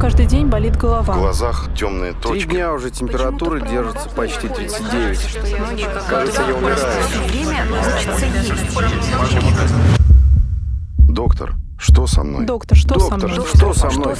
каждый 0.00 0.24
день 0.26 0.46
болит 0.46 0.76
голова. 0.76 1.12
В 1.14 1.18
глазах 1.18 1.68
темные 1.76 2.12
Три 2.12 2.22
точки. 2.22 2.48
дня 2.48 2.72
уже 2.72 2.90
температура 2.90 3.60
держится 3.60 4.08
почти 4.08 4.48
39. 4.48 5.38
Кажется, 6.08 6.42
я 6.48 6.54
умираю. 6.54 6.78
Доктор, 10.98 11.54
что 11.78 12.06
со 12.06 12.22
мной? 12.22 12.46
Доктор, 12.46 12.78
что 12.78 12.98
со 12.98 13.10
Доктор, 13.10 13.30
мной? 13.30 13.46
что 13.54 13.74
со 13.74 13.90
мной? 13.90 14.14